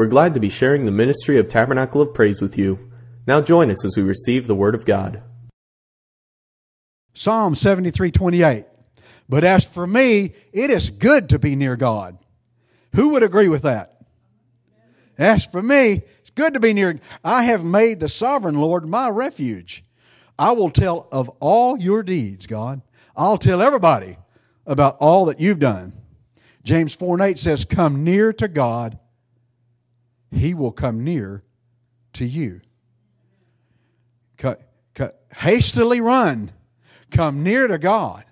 [0.00, 2.90] We're glad to be sharing the ministry of Tabernacle of Praise with you.
[3.26, 5.22] Now join us as we receive the Word of God.
[7.12, 8.64] Psalm 73 28.
[9.28, 12.16] But as for me, it is good to be near God.
[12.94, 14.00] Who would agree with that?
[15.18, 16.98] As for me, it's good to be near.
[17.22, 19.84] I have made the sovereign Lord my refuge.
[20.38, 22.80] I will tell of all your deeds, God.
[23.14, 24.16] I'll tell everybody
[24.64, 25.92] about all that you've done.
[26.64, 28.98] James 4 and 8 says, Come near to God,
[30.30, 31.42] he will come near
[32.14, 32.60] to you.
[34.36, 34.70] Cut,
[35.34, 36.50] hastily run,
[37.10, 38.24] come near to God.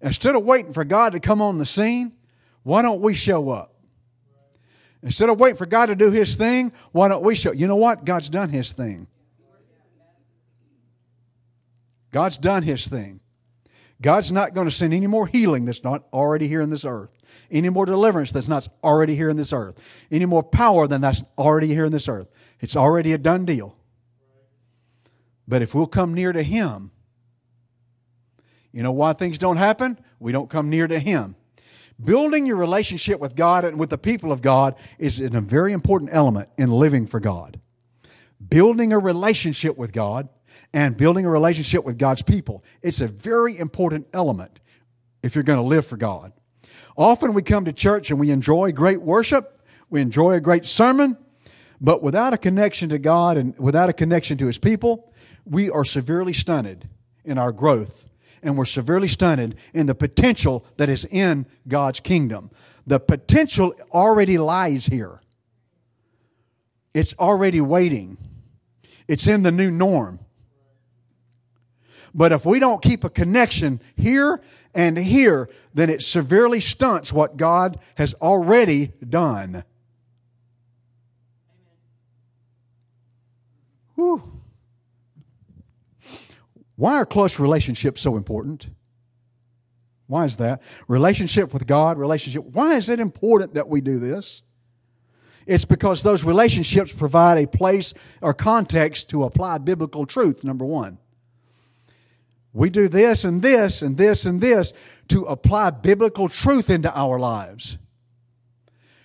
[0.00, 2.12] Instead of waiting for God to come on the scene,
[2.62, 3.74] why don't we show up?
[5.02, 7.52] Instead of waiting for God to do His thing, why don't we show?
[7.52, 8.04] You know what?
[8.04, 9.06] God's done His thing.
[12.12, 13.20] God's done His thing.
[14.02, 17.18] God's not going to send any more healing that's not already here in this earth,
[17.50, 21.22] any more deliverance that's not already here in this earth, any more power than that's
[21.38, 22.28] already here in this earth.
[22.60, 23.76] It's already a done deal.
[25.48, 26.90] But if we'll come near to Him,
[28.72, 29.98] you know why things don't happen?
[30.18, 31.36] We don't come near to Him.
[32.02, 36.10] Building your relationship with God and with the people of God is a very important
[36.12, 37.58] element in living for God.
[38.46, 40.28] Building a relationship with God
[40.72, 42.64] and building a relationship with God's people.
[42.82, 44.60] It's a very important element
[45.22, 46.32] if you're going to live for God.
[46.96, 51.16] Often we come to church and we enjoy great worship, we enjoy a great sermon,
[51.80, 55.12] but without a connection to God and without a connection to His people,
[55.44, 56.88] we are severely stunted
[57.24, 58.08] in our growth
[58.42, 62.50] and we're severely stunted in the potential that is in God's kingdom.
[62.86, 65.20] The potential already lies here,
[66.94, 68.16] it's already waiting,
[69.08, 70.20] it's in the new norm.
[72.16, 74.42] But if we don't keep a connection here
[74.74, 79.64] and here, then it severely stunts what God has already done.
[83.96, 84.40] Whew.
[86.76, 88.70] Why are close relationships so important?
[90.06, 90.62] Why is that?
[90.88, 92.44] Relationship with God, relationship.
[92.44, 94.42] Why is it important that we do this?
[95.46, 100.98] It's because those relationships provide a place or context to apply biblical truth, number one.
[102.56, 104.72] We do this and this and this and this
[105.08, 107.76] to apply biblical truth into our lives.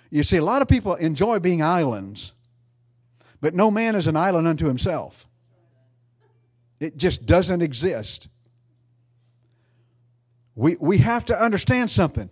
[0.10, 2.32] You see, a lot of people enjoy being islands,
[3.42, 5.28] but no man is an island unto himself.
[6.80, 8.30] It just doesn't exist.
[10.56, 12.30] We, we have to understand something.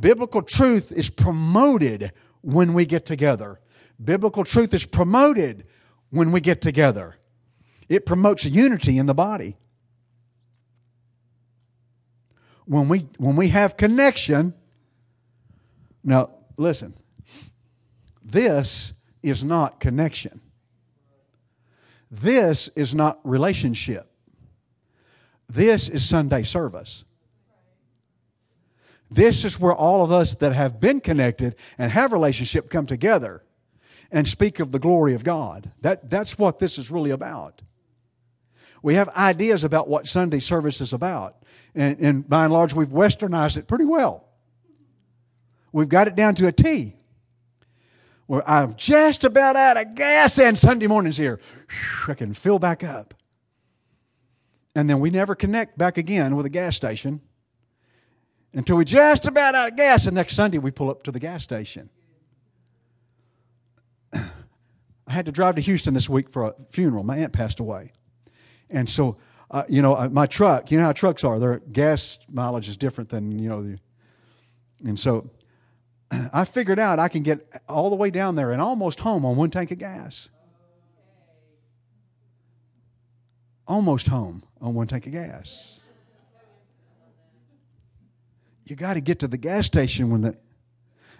[0.00, 3.60] Biblical truth is promoted when we get together.
[4.02, 5.66] Biblical truth is promoted
[6.08, 7.18] when we get together.
[7.90, 9.56] It promotes unity in the body
[12.66, 14.54] when we when we have connection
[16.04, 16.94] now listen
[18.24, 20.40] this is not connection.
[22.10, 24.10] This is not relationship.
[25.48, 27.04] This is sunday service.
[29.10, 33.42] This is where all of us that have been connected and have relationship come together
[34.10, 35.70] and speak of the glory of god.
[35.82, 37.60] That, that's what this is really about.
[38.82, 41.41] We have ideas about what sunday service is about
[41.74, 44.28] and, and by and large, we've westernized it pretty well.
[45.72, 46.96] We've got it down to a T.
[48.26, 51.40] Where I'm just about out of gas, and Sunday morning's here.
[52.08, 53.14] I can fill back up.
[54.74, 57.20] And then we never connect back again with a gas station
[58.54, 60.06] until we just about out of gas.
[60.06, 61.90] And next Sunday, we pull up to the gas station.
[64.14, 64.22] I
[65.08, 67.04] had to drive to Houston this week for a funeral.
[67.04, 67.92] My aunt passed away.
[68.70, 69.16] And so
[69.52, 71.38] uh, you know, uh, my truck, you know how trucks are.
[71.38, 73.78] Their gas mileage is different than, you know, the,
[74.84, 75.30] and so
[76.32, 79.36] I figured out I can get all the way down there and almost home on
[79.36, 80.30] one tank of gas.
[83.66, 85.80] Almost home on one tank of gas.
[88.64, 90.36] You got to get to the gas station when the,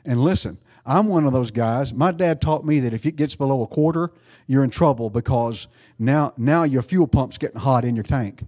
[0.06, 1.94] and listen, I'm one of those guys.
[1.94, 4.10] My dad taught me that if it gets below a quarter,
[4.46, 5.68] you're in trouble because
[5.98, 8.44] now, now your fuel pump's getting hot in your tank.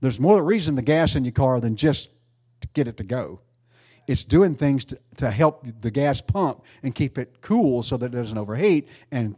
[0.00, 2.12] There's more reason the gas in your car than just
[2.60, 3.40] to get it to go.
[4.06, 8.06] It's doing things to, to help the gas pump and keep it cool so that
[8.06, 8.88] it doesn't overheat.
[9.10, 9.36] And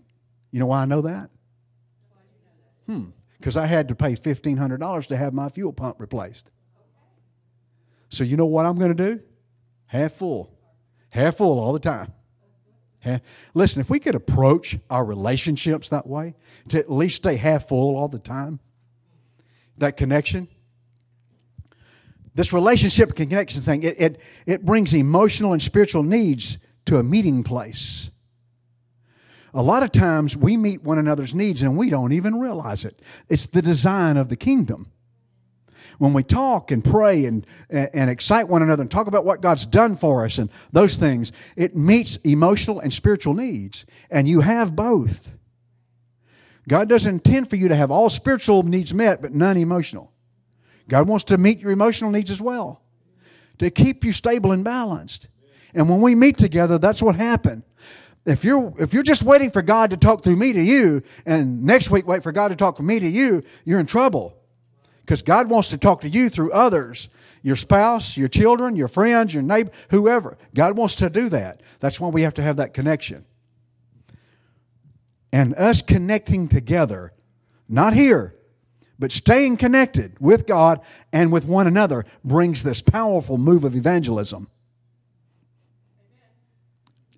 [0.51, 1.31] you know why I know that?
[2.87, 3.07] Hmm.
[3.39, 6.51] Because I had to pay $1,500 to have my fuel pump replaced.
[8.09, 9.23] So you know what I'm going to do?
[9.87, 10.52] Half full
[11.13, 12.13] half full all the time.
[13.55, 16.35] Listen, if we could approach our relationships that way,
[16.69, 18.61] to at least stay half full all the time,
[19.79, 20.49] that connection,
[22.35, 27.43] this relationship connection thing, it, it, it brings emotional and spiritual needs to a meeting
[27.45, 28.11] place.
[29.53, 33.03] A lot of times we meet one another's needs and we don't even realize it.
[33.29, 34.91] It's the design of the kingdom.
[36.03, 39.65] When we talk and pray and, and excite one another and talk about what God's
[39.67, 43.87] done for us and those things, it meets emotional and spiritual needs.
[44.11, 45.33] And you have both.
[46.67, 50.11] God doesn't intend for you to have all spiritual needs met, but none emotional.
[50.89, 52.83] God wants to meet your emotional needs as well,
[53.59, 55.29] to keep you stable and balanced.
[55.73, 57.63] And when we meet together, that's what happened
[58.27, 61.63] if you're if you're just waiting for God to talk through me to you, and
[61.63, 64.42] next week wait for God to talk from me to you, you're in trouble.
[65.03, 67.09] Because God wants to talk to you through others,
[67.43, 70.39] your spouse, your children, your friends, your neighbor, whoever.
[70.55, 71.61] God wants to do that.
[71.81, 73.25] That's why we have to have that connection.
[75.33, 77.13] And us connecting together,
[77.69, 78.35] not here,
[78.99, 80.81] but staying connected with God
[81.13, 84.49] and with one another brings this powerful move of evangelism.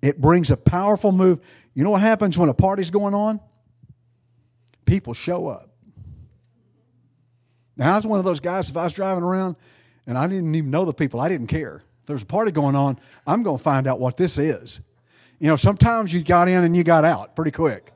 [0.01, 1.39] It brings a powerful move.
[1.75, 3.39] You know what happens when a party's going on?
[4.85, 5.74] People show up.
[7.77, 9.55] Now, I was one of those guys, if I was driving around
[10.07, 11.83] and I didn't even know the people, I didn't care.
[12.01, 14.81] If there was a party going on, I'm going to find out what this is.
[15.39, 17.91] You know, sometimes you got in and you got out pretty quick.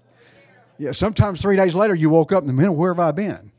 [0.77, 3.51] Yeah, sometimes three days later you woke up and the minute, where have I been?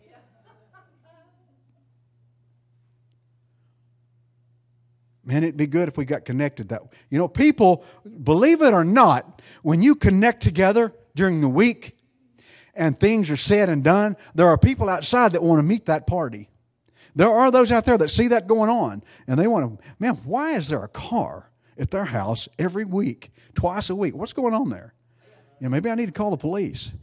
[5.24, 6.90] Man, it'd be good if we got connected that way.
[7.08, 7.84] You know, people,
[8.24, 11.96] believe it or not, when you connect together during the week
[12.80, 16.06] and things are said and done, there are people outside that want to meet that
[16.06, 16.48] party.
[17.14, 20.14] There are those out there that see that going on and they want to, man,
[20.24, 24.16] why is there a car at their house every week, twice a week?
[24.16, 24.94] What's going on there?
[25.60, 26.94] You know, maybe I need to call the police.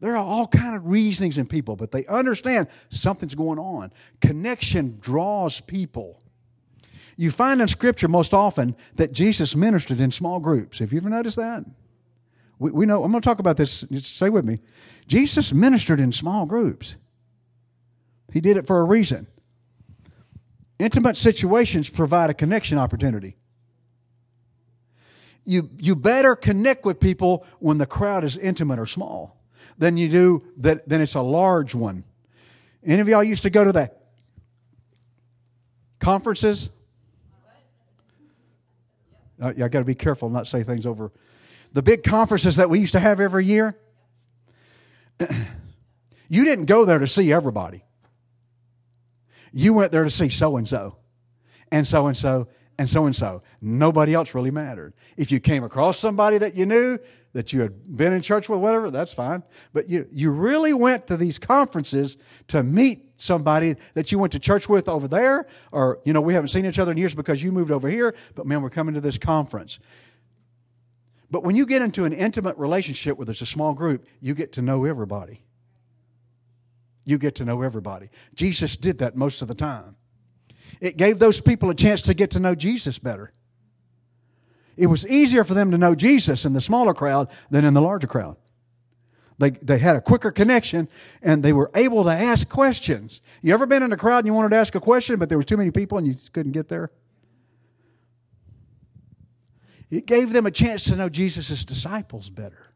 [0.00, 3.92] There are all kind of reasonings in people, but they understand something's going on.
[4.20, 6.20] Connection draws people.
[7.16, 10.80] You find in Scripture most often that Jesus ministered in small groups.
[10.80, 11.64] Have you ever noticed that?
[12.62, 14.60] We, we know, I'm going to talk about this, stay with me.
[15.08, 16.94] Jesus ministered in small groups.
[18.32, 19.26] He did it for a reason.
[20.78, 23.36] Intimate situations provide a connection opportunity.
[25.44, 29.42] You, you better connect with people when the crowd is intimate or small
[29.76, 32.04] than you do that then it's a large one.
[32.84, 33.90] Any of y'all used to go to the
[35.98, 36.70] conferences?
[39.40, 41.10] Uh, I got to be careful not say things over.
[41.72, 43.76] The big conferences that we used to have every year.
[46.28, 47.84] you didn't go there to see everybody.
[49.52, 50.96] You went there to see so and so,
[51.70, 52.48] and so and so,
[52.78, 53.42] and so and so.
[53.60, 54.94] Nobody else really mattered.
[55.16, 56.98] If you came across somebody that you knew,
[57.32, 59.42] that you had been in church with, whatever, that's fine.
[59.72, 62.16] But you, you really went to these conferences
[62.48, 66.34] to meet somebody that you went to church with over there, or, you know, we
[66.34, 68.94] haven't seen each other in years because you moved over here, but man, we're coming
[68.94, 69.78] to this conference.
[71.32, 74.62] But when you get into an intimate relationship with a small group, you get to
[74.62, 75.40] know everybody.
[77.06, 78.10] You get to know everybody.
[78.34, 79.96] Jesus did that most of the time.
[80.78, 83.32] It gave those people a chance to get to know Jesus better.
[84.76, 87.80] It was easier for them to know Jesus in the smaller crowd than in the
[87.80, 88.36] larger crowd.
[89.38, 90.86] They, they had a quicker connection
[91.22, 93.22] and they were able to ask questions.
[93.40, 95.38] You ever been in a crowd and you wanted to ask a question, but there
[95.38, 96.90] was too many people and you couldn't get there?
[99.92, 102.72] It gave them a chance to know Jesus' disciples better.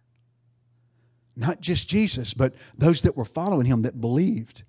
[1.34, 4.62] Not just Jesus, but those that were following him that believed.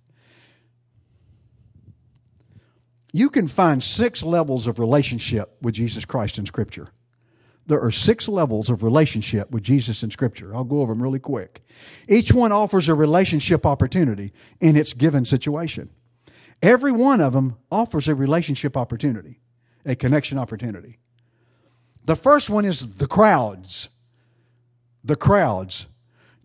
[3.13, 6.89] You can find six levels of relationship with Jesus Christ in Scripture
[7.67, 10.55] there are six levels of relationship with Jesus in Scripture.
[10.55, 11.63] I'll go over them really quick.
[12.07, 15.89] Each one offers a relationship opportunity in its given situation.
[16.61, 19.41] Every one of them offers a relationship opportunity,
[19.85, 20.97] a connection opportunity.
[22.07, 23.89] The first one is the crowds.
[25.03, 25.87] The crowds.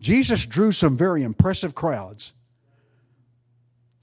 [0.01, 2.33] Jesus drew some very impressive crowds,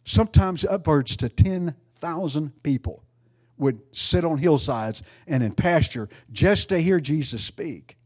[0.06, 3.04] sometimes upwards to 10,000 people
[3.58, 7.98] would sit on hillsides and in pasture just to hear Jesus speak.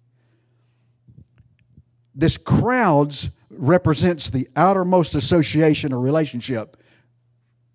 [2.12, 6.76] This crowds represents the outermost association or relationship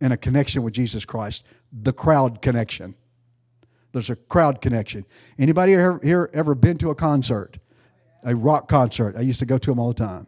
[0.02, 2.96] in a connection with Jesus Christ, the crowd connection.
[3.92, 5.06] There's a crowd connection.
[5.38, 7.58] Anybody here ever been to a concert?
[8.24, 9.16] A rock concert.
[9.16, 10.28] I used to go to them all the time.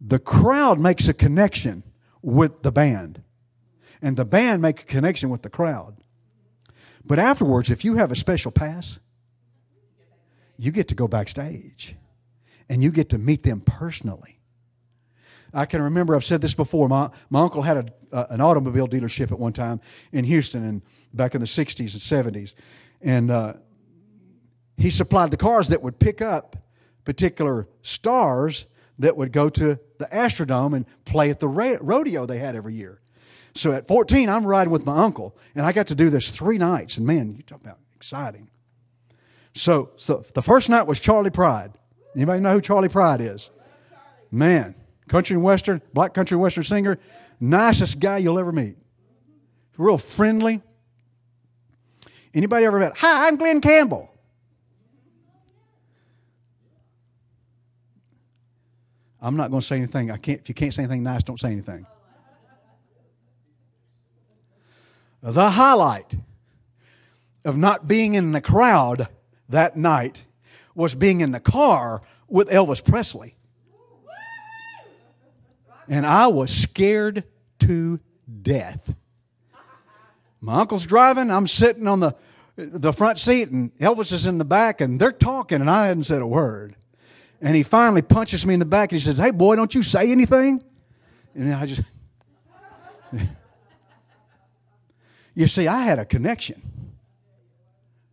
[0.00, 1.84] The crowd makes a connection
[2.22, 3.22] with the band,
[4.02, 5.96] and the band make a connection with the crowd.
[7.04, 9.00] But afterwards, if you have a special pass,
[10.56, 11.96] you get to go backstage
[12.68, 14.39] and you get to meet them personally.
[15.52, 16.88] I can remember, I've said this before.
[16.88, 19.80] My, my uncle had a, uh, an automobile dealership at one time
[20.12, 22.54] in Houston and back in the 60s and 70s.
[23.00, 23.54] And uh,
[24.76, 26.56] he supplied the cars that would pick up
[27.04, 28.66] particular stars
[28.98, 33.00] that would go to the Astrodome and play at the rodeo they had every year.
[33.54, 36.58] So at 14, I'm riding with my uncle, and I got to do this three
[36.58, 36.96] nights.
[36.96, 38.48] And man, you talk about exciting.
[39.54, 41.72] So, so the first night was Charley Pride.
[42.14, 43.50] Anybody know who Charley Pride is?
[44.30, 44.74] Man,
[45.10, 46.98] country and western, black country and western singer,
[47.40, 48.76] nicest guy you'll ever meet.
[49.76, 50.62] Real friendly.
[52.32, 52.92] Anybody ever met?
[52.98, 54.14] Hi, I'm Glen Campbell.
[59.20, 60.10] I'm not going to say anything.
[60.10, 60.40] I can't.
[60.40, 61.86] If you can't say anything nice, don't say anything.
[65.22, 66.14] The highlight
[67.44, 69.08] of not being in the crowd
[69.48, 70.24] that night
[70.74, 73.34] was being in the car with Elvis Presley.
[75.90, 77.24] And I was scared
[77.58, 77.98] to
[78.42, 78.94] death.
[80.40, 82.14] My uncle's driving, I'm sitting on the,
[82.56, 86.04] the front seat, and Elvis is in the back, and they're talking, and I hadn't
[86.04, 86.76] said a word.
[87.42, 89.82] And he finally punches me in the back, and he says, Hey, boy, don't you
[89.82, 90.62] say anything?
[91.34, 91.82] And I just.
[95.34, 96.62] you see, I had a connection.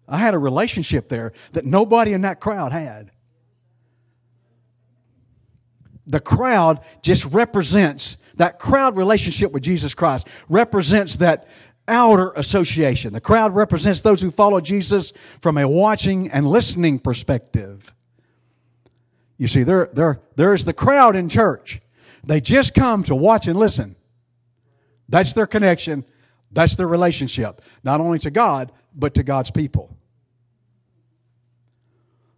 [0.07, 3.11] I had a relationship there that nobody in that crowd had.
[6.07, 11.47] The crowd just represents, that crowd relationship with Jesus Christ represents that
[11.87, 13.13] outer association.
[13.13, 17.93] The crowd represents those who follow Jesus from a watching and listening perspective.
[19.37, 21.81] You see, there, there, there is the crowd in church.
[22.23, 23.95] They just come to watch and listen.
[25.07, 26.05] That's their connection.
[26.51, 29.95] That's their relationship, not only to God, but to God's people.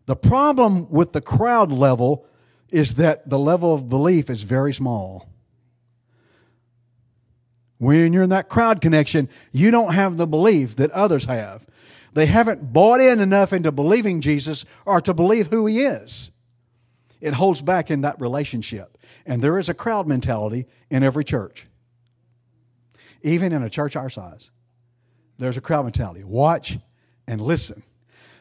[0.07, 2.25] The problem with the crowd level
[2.71, 5.27] is that the level of belief is very small.
[7.77, 11.65] When you're in that crowd connection, you don't have the belief that others have.
[12.13, 16.31] They haven't bought in enough into believing Jesus or to believe who he is.
[17.21, 18.97] It holds back in that relationship.
[19.25, 21.67] And there is a crowd mentality in every church,
[23.21, 24.51] even in a church our size.
[25.37, 26.23] There's a crowd mentality.
[26.23, 26.77] Watch
[27.27, 27.83] and listen.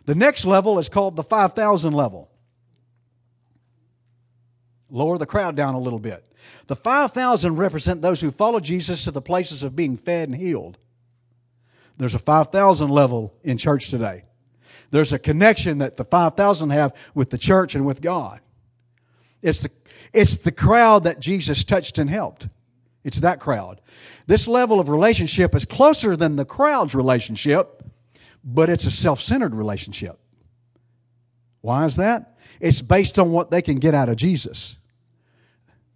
[0.06, 2.30] The next level is called the 5,000 level.
[4.90, 6.25] Lower the crowd down a little bit.
[6.66, 10.78] The 5,000 represent those who follow Jesus to the places of being fed and healed.
[11.97, 14.25] There's a 5,000 level in church today.
[14.90, 18.40] There's a connection that the 5,000 have with the church and with God.
[19.42, 19.71] It's the,
[20.12, 22.49] it's the crowd that Jesus touched and helped.
[23.04, 23.80] It's that crowd.
[24.26, 27.83] This level of relationship is closer than the crowd's relationship,
[28.45, 30.18] but it's a self centered relationship.
[31.61, 32.38] Why is that?
[32.61, 34.78] It's based on what they can get out of Jesus.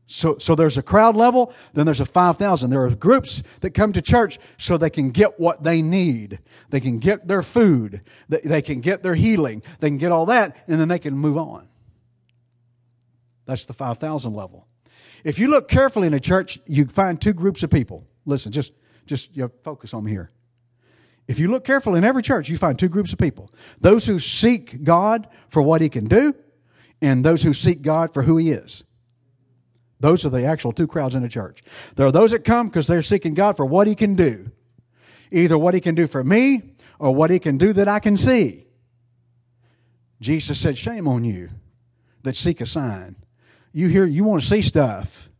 [0.07, 2.69] So, so there's a crowd level, then there's a 5,000.
[2.69, 6.39] There are groups that come to church so they can get what they need.
[6.69, 10.27] They can get their food, they they can get their healing, they can get all
[10.27, 11.67] that, and then they can move on.
[13.47, 14.67] That's the 5,000 level.
[15.25, 18.05] If you look carefully in a church, you find two groups of people.
[18.27, 18.73] Listen, just,
[19.07, 20.31] just you know, focus on me here.
[21.29, 23.51] If you look carefully in every church, you find two groups of people
[23.81, 26.35] those who seek God for what He can do,
[27.01, 28.85] and those who seek God for who He is.
[30.01, 31.63] Those are the actual two crowds in a church.
[31.95, 34.51] There are those that come because they're seeking God for what He can do,
[35.31, 38.17] either what He can do for me or what He can do that I can
[38.17, 38.67] see.
[40.21, 41.51] Jesus said, Shame on you
[42.23, 43.17] that seek a sign.
[43.73, 45.31] You hear, you want to see stuff.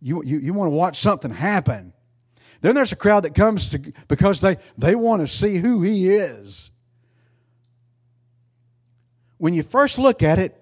[0.00, 1.91] You, you, you want to watch something happen.
[2.62, 6.08] Then there's a crowd that comes to, because they, they want to see who he
[6.08, 6.70] is.
[9.36, 10.56] When you first look at it,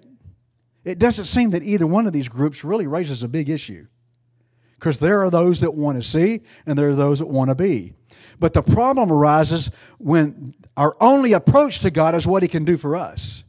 [0.83, 3.87] it doesn't seem that either one of these groups really raises a big issue.
[4.75, 7.55] Because there are those that want to see and there are those that want to
[7.55, 7.93] be.
[8.39, 12.79] But the problem arises when our only approach to God is what He can do
[12.79, 13.45] for us.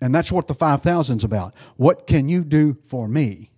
[0.00, 1.54] And that's what the 5,000 is about.
[1.76, 3.49] What can you do for me?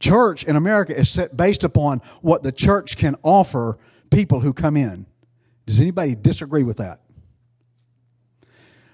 [0.00, 3.78] Church in America is set based upon what the church can offer
[4.10, 5.06] people who come in.
[5.66, 7.00] Does anybody disagree with that?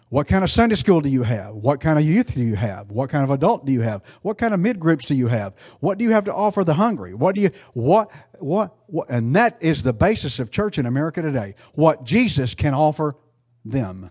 [0.09, 1.55] What kind of Sunday school do you have?
[1.55, 2.91] What kind of youth do you have?
[2.91, 4.05] What kind of adult do you have?
[4.23, 5.55] What kind of mid groups do you have?
[5.81, 7.13] What do you have to offer the hungry?
[7.13, 11.23] What do you what what what and that is the basis of church in America
[11.23, 11.55] today.
[11.75, 13.17] What Jesus can offer
[13.65, 14.11] them.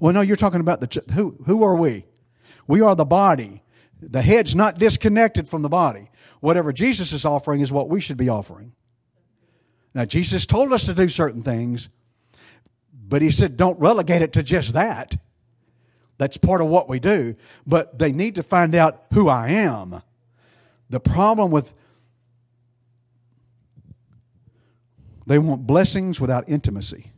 [0.00, 2.06] Well, no, you're talking about the who who are we?
[2.66, 3.62] We are the body.
[4.10, 6.10] The head's not disconnected from the body.
[6.40, 8.72] Whatever Jesus is offering is what we should be offering.
[9.94, 11.88] Now, Jesus told us to do certain things,
[12.92, 15.16] but he said don't relegate it to just that.
[16.18, 17.36] That's part of what we do.
[17.66, 20.02] But they need to find out who I am.
[20.90, 21.74] The problem with
[25.26, 27.10] They want blessings without intimacy.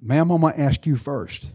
[0.00, 1.50] Ma'am, I'm going to ask you first.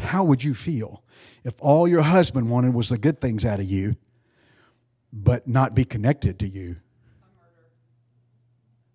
[0.00, 1.02] How would you feel
[1.44, 3.96] if all your husband wanted was the good things out of you,
[5.12, 6.76] but not be connected to you?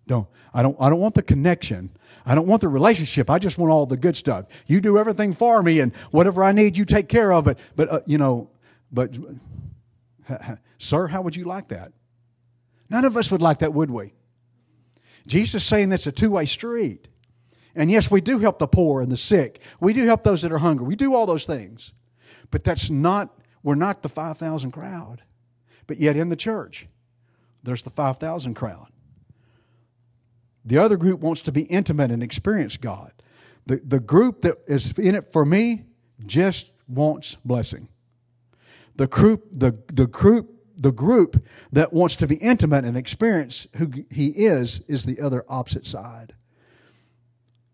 [0.06, 1.90] Don't I don't I don't want the connection.
[2.24, 3.28] I don't want the relationship.
[3.28, 4.46] I just want all the good stuff.
[4.66, 7.58] You do everything for me, and whatever I need, you take care of it.
[7.74, 8.50] But uh, you know,
[8.92, 9.16] but
[10.78, 11.92] sir, how would you like that?
[12.88, 14.14] None of us would like that, would we?
[15.26, 17.08] Jesus saying that's a two way street.
[17.76, 19.60] And yes, we do help the poor and the sick.
[19.78, 20.86] We do help those that are hungry.
[20.86, 21.92] We do all those things.
[22.50, 25.22] But that's not, we're not the 5,000 crowd.
[25.86, 26.88] But yet in the church,
[27.62, 28.88] there's the 5,000 crowd.
[30.64, 33.12] The other group wants to be intimate and experience God.
[33.66, 35.84] The, the group that is in it for me
[36.24, 37.88] just wants blessing.
[38.96, 43.92] The group, the, the group, the group that wants to be intimate and experience who
[44.10, 46.34] he is is the other opposite side.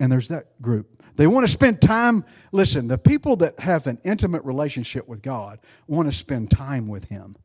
[0.02, 1.00] And there's that group.
[1.14, 2.25] They want to spend time.
[2.50, 7.04] Listen, the people that have an intimate relationship with God want to spend time with
[7.04, 7.37] Him.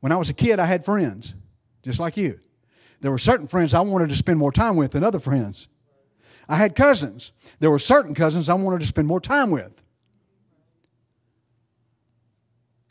[0.00, 1.34] When I was a kid, I had friends,
[1.82, 2.40] just like you.
[3.00, 5.70] There were certain friends I wanted to spend more time with than other friends.
[6.46, 7.32] I had cousins.
[7.58, 9.80] There were certain cousins I wanted to spend more time with.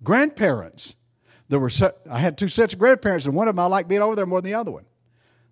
[0.01, 0.95] Grandparents.
[1.49, 1.69] There were
[2.09, 4.25] I had two sets of grandparents, and one of them I liked being over there
[4.25, 4.85] more than the other one.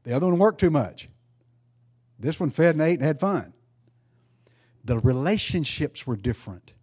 [0.08, 1.10] The other one worked too much.
[2.18, 3.52] This one fed and ate and had fun.
[4.86, 6.76] The relationships were different.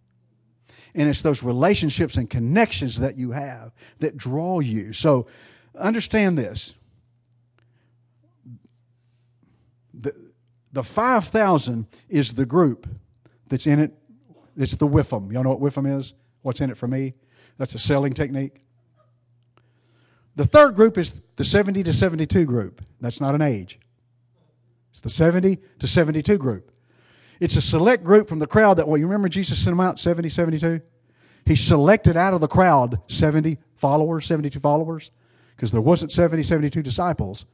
[0.93, 4.93] And it's those relationships and connections that you have that draw you.
[4.93, 5.25] So
[5.75, 6.75] understand this.
[9.91, 10.13] The,
[10.71, 12.87] the 5,000 is the group
[13.47, 13.91] that's in it.
[14.55, 15.33] It's the WIFM.
[15.33, 16.13] Y'all know what WIFM is?
[16.43, 17.15] What's in it for me?
[17.57, 18.64] That's a selling technique.
[20.35, 22.81] The third group is the 70 to 72 group.
[22.99, 23.79] That's not an age.
[24.91, 26.71] It's the 70 to 72 group.
[27.39, 29.99] It's a select group from the crowd that, well, you remember Jesus sent them out
[29.99, 30.81] 70, 72?
[31.45, 35.11] He selected out of the crowd 70 followers, 72 followers,
[35.55, 37.45] because there wasn't 70, 72 disciples,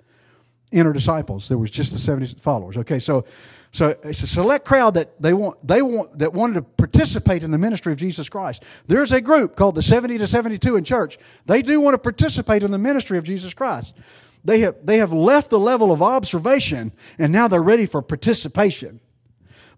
[0.72, 1.48] inner disciples.
[1.48, 2.78] There was just the 70 followers.
[2.78, 3.26] Okay, so
[3.74, 7.52] so it's a select crowd that they want they want that wanted to participate in
[7.52, 8.64] the ministry of Jesus Christ.
[8.88, 11.18] There's a group called the 70 to 72 in church.
[11.46, 13.96] They do want to participate in the ministry of Jesus Christ.
[14.44, 19.00] They have they have left the level of observation and now they're ready for participation.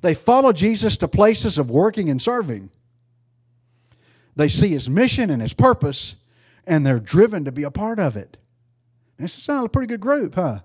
[0.02, 2.72] They follow Jesus to places of working and serving.
[4.36, 6.16] They see his mission and his purpose
[6.66, 8.38] and they're driven to be a part of it.
[9.20, 10.62] This sounds a pretty good group, huh?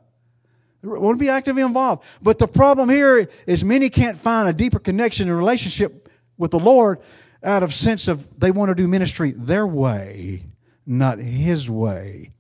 [0.83, 2.05] Want to be actively involved.
[2.23, 6.59] But the problem here is many can't find a deeper connection and relationship with the
[6.59, 7.01] Lord
[7.43, 10.45] out of sense of they want to do ministry their way,
[10.87, 12.31] not His way.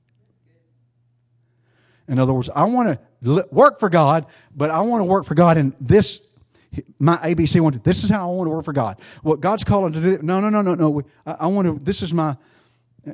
[2.09, 5.35] In other words, I want to work for God, but I want to work for
[5.35, 6.27] God in this.
[6.98, 9.01] My ABC want this is how I want to work for God.
[9.22, 10.18] What God's calling to do?
[10.22, 11.03] No, no, no, no, no.
[11.27, 11.85] I, I want to.
[11.85, 12.37] This is my,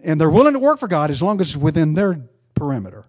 [0.03, 2.21] and they're willing to work for God as long as it's within their
[2.55, 3.07] perimeter.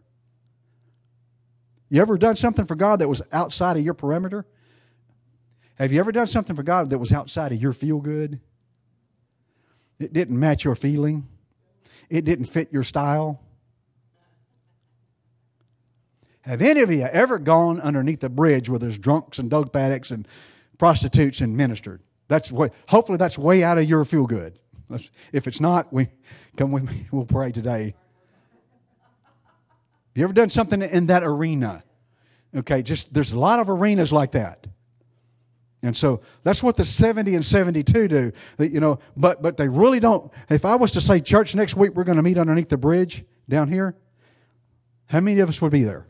[1.90, 4.46] You ever done something for God that was outside of your perimeter?
[5.76, 8.40] Have you ever done something for God that was outside of your feel good?
[10.00, 11.28] It didn't match your feeling.
[12.10, 13.42] It didn't fit your style.
[16.42, 20.12] Have any of you ever gone underneath a bridge where there's drunks and dog paddocks
[20.12, 20.28] and
[20.78, 22.02] prostitutes and ministered?
[22.28, 24.60] That's way, hopefully that's way out of your feel good.
[25.34, 26.10] If it's not, we
[26.56, 27.08] come with me.
[27.12, 27.96] We'll pray today.
[30.16, 31.84] You ever done something in that arena?
[32.56, 34.66] Okay, just there's a lot of arenas like that.
[35.84, 38.32] And so that's what the 70 and 72 do.
[38.58, 41.94] You know, but but they really don't if I was to say church next week
[41.94, 43.96] we're going to meet underneath the bridge down here,
[45.08, 46.06] how many of us would be there?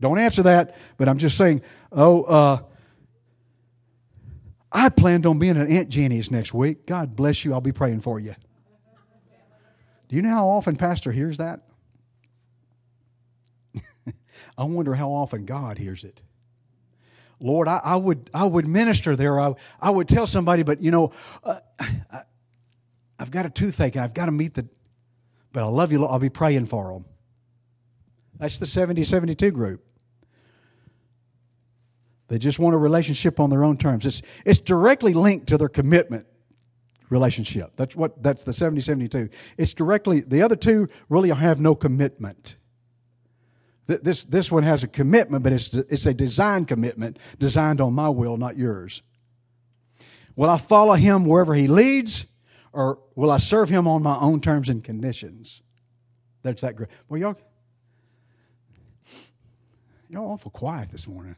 [0.00, 2.58] Don't answer that, but I'm just saying, oh, uh,
[4.70, 6.86] I planned on being at Aunt Jenny's next week.
[6.86, 7.52] God bless you.
[7.52, 8.34] I'll be praying for you.
[10.08, 11.67] Do you know how often Pastor hears that?
[14.58, 16.20] I wonder how often God hears it.
[17.40, 19.38] Lord, I, I would I would minister there.
[19.38, 21.12] I, I would tell somebody, but you know,
[21.44, 22.22] uh, I,
[23.20, 24.68] have got a toothache and I've got to meet the.
[25.52, 26.00] But I love you.
[26.00, 26.10] Lord.
[26.10, 27.04] I'll be praying for them.
[28.38, 29.84] That's the 70 72 group.
[32.26, 34.04] They just want a relationship on their own terms.
[34.04, 36.26] It's, it's directly linked to their commitment
[37.08, 37.72] relationship.
[37.76, 39.30] That's what that's the 70 72.
[39.56, 42.56] It's directly the other two really have no commitment.
[43.88, 48.10] This, this one has a commitment, but it's, it's a design commitment designed on my
[48.10, 49.02] will, not yours.
[50.36, 52.26] Will I follow him wherever he leads,
[52.74, 55.62] or will I serve him on my own terms and conditions?
[56.42, 56.90] That's that group.
[57.08, 57.40] Well, y'all,
[60.10, 61.36] y'all awful quiet this morning.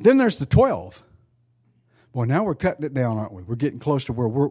[0.00, 1.00] Then there's the 12.
[2.12, 3.44] Well, now we're cutting it down, aren't we?
[3.44, 4.50] We're getting close to where we're,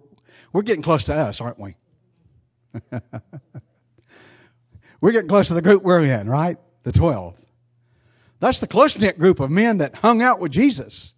[0.54, 1.76] we're getting close to us, aren't we?
[5.04, 6.58] we're getting close to the group we're in, right?
[6.84, 7.36] The 12.
[8.40, 11.14] That's the close knit group of men that hung out with Jesus.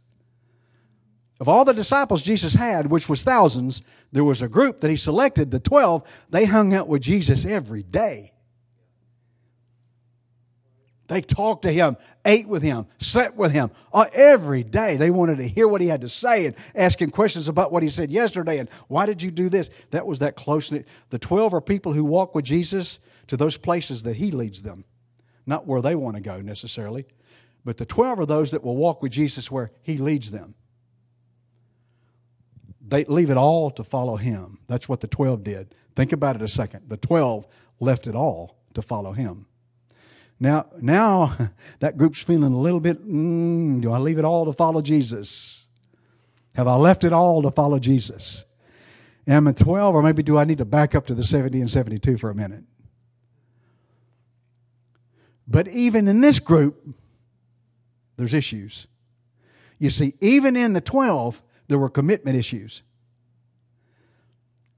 [1.40, 4.96] Of all the disciples Jesus had, which was thousands, there was a group that he
[4.96, 8.34] selected, the 12, they hung out with Jesus every day.
[11.08, 11.96] They talked to him,
[12.26, 14.98] ate with him, slept with him uh, every day.
[14.98, 17.90] They wanted to hear what he had to say and asking questions about what he
[17.90, 19.70] said yesterday and why did you do this?
[19.92, 20.74] That was that close.
[21.12, 24.86] The 12 are people who walk with Jesus to those places that he leads them,
[25.46, 27.06] not where they want to go necessarily,
[27.64, 30.56] but the 12 are those that will walk with Jesus where he leads them.
[32.88, 34.60] They leave it all to follow him.
[34.68, 35.76] That's what the 12 did.
[35.96, 36.90] Think about it a second.
[36.90, 37.48] The 12
[37.80, 39.48] left it all to follow him.
[40.40, 41.36] Now, now
[41.80, 45.66] that group's feeling a little bit, mm, do I leave it all to follow Jesus?
[46.54, 48.46] Have I left it all to follow Jesus?
[49.28, 51.70] Am I 12 or maybe do I need to back up to the 70 and
[51.70, 52.64] 72 for a minute?
[55.48, 56.96] But even in this group,
[58.18, 58.88] there's issues.
[59.78, 62.84] You see, even in the 12, there were commitment issues.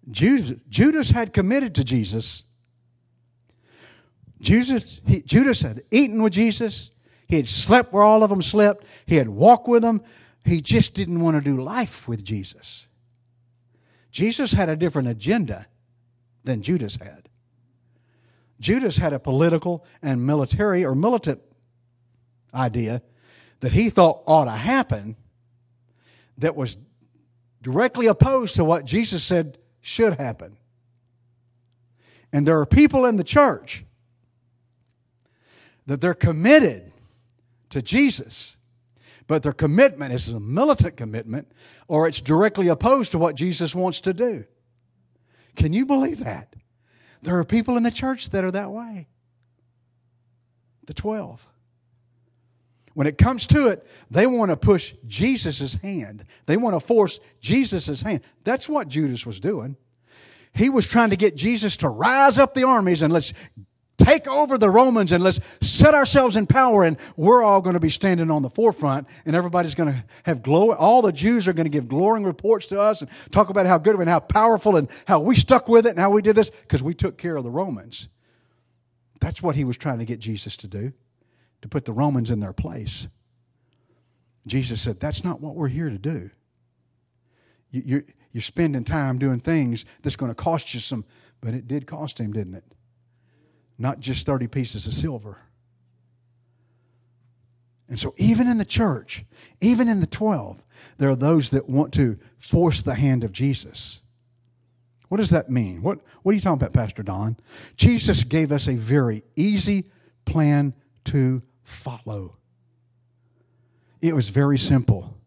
[0.10, 2.44] Judas, had committed to Jesus.
[4.40, 6.92] Jesus, he, Judas had eaten with Jesus.
[7.28, 8.86] He had slept where all of them slept.
[9.06, 10.02] He had walked with them.
[10.46, 12.88] He just didn't want to do life with Jesus.
[14.12, 15.68] Jesus had a different agenda
[16.44, 17.27] than Judas had.
[18.60, 21.42] Judas had a political and military or militant
[22.54, 23.02] idea
[23.60, 25.16] that he thought ought to happen
[26.38, 26.78] that was
[27.62, 30.58] directly opposed to what Jesus said should happen.
[32.32, 33.86] And there are people in the church
[35.86, 36.92] that they're committed
[37.70, 38.58] to Jesus,
[39.28, 41.52] but their commitment is a militant commitment
[41.88, 44.46] or it's directly opposed to what Jesus wants to do.
[45.56, 46.54] Can you believe that?
[47.22, 49.08] There are people in the church that are that way.
[50.86, 51.48] The 12.
[52.94, 56.26] When it comes to it, they want to push Jesus' hand.
[56.48, 58.22] They want to force Jesus' hand.
[58.44, 59.78] That's what Judas was doing.
[60.54, 63.34] He was trying to get Jesus to rise up the armies and let's
[63.98, 67.80] take over the Romans and let's set ourselves in power and we're all going to
[67.80, 70.76] be standing on the forefront and everybody's going to have glory.
[70.78, 73.78] All the Jews are going to give glowing reports to us and talk about how
[73.78, 76.50] good and how powerful and how we stuck with it and how we did this
[76.50, 78.08] because we took care of the Romans.
[79.20, 80.94] That's what he was trying to get Jesus to do
[81.62, 83.08] to put the Romans in their place.
[84.46, 86.30] Jesus said, That's not what we're here to do.
[87.70, 91.04] You're, you're spending time doing things that's going to cost you some,
[91.42, 92.64] but it did cost him, didn't it?
[93.78, 95.38] Not just 30 pieces of silver.
[97.90, 99.24] And so, even in the church,
[99.62, 100.62] even in the 12,
[100.98, 104.02] there are those that want to force the hand of Jesus.
[105.08, 105.82] What does that mean?
[105.82, 107.38] What, what are you talking about, Pastor Don?
[107.78, 109.86] Jesus gave us a very easy
[110.26, 110.74] plan
[111.06, 112.36] to follow.
[114.02, 115.18] It was very simple.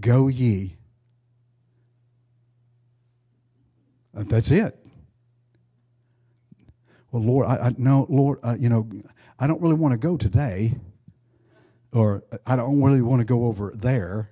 [0.00, 0.74] Go ye.
[4.14, 4.78] That's it.
[7.10, 8.88] Well, Lord, I, I no, Lord, uh, you know,
[9.38, 10.74] I don't really want to go today,
[11.92, 14.30] or I don't really want to go over there,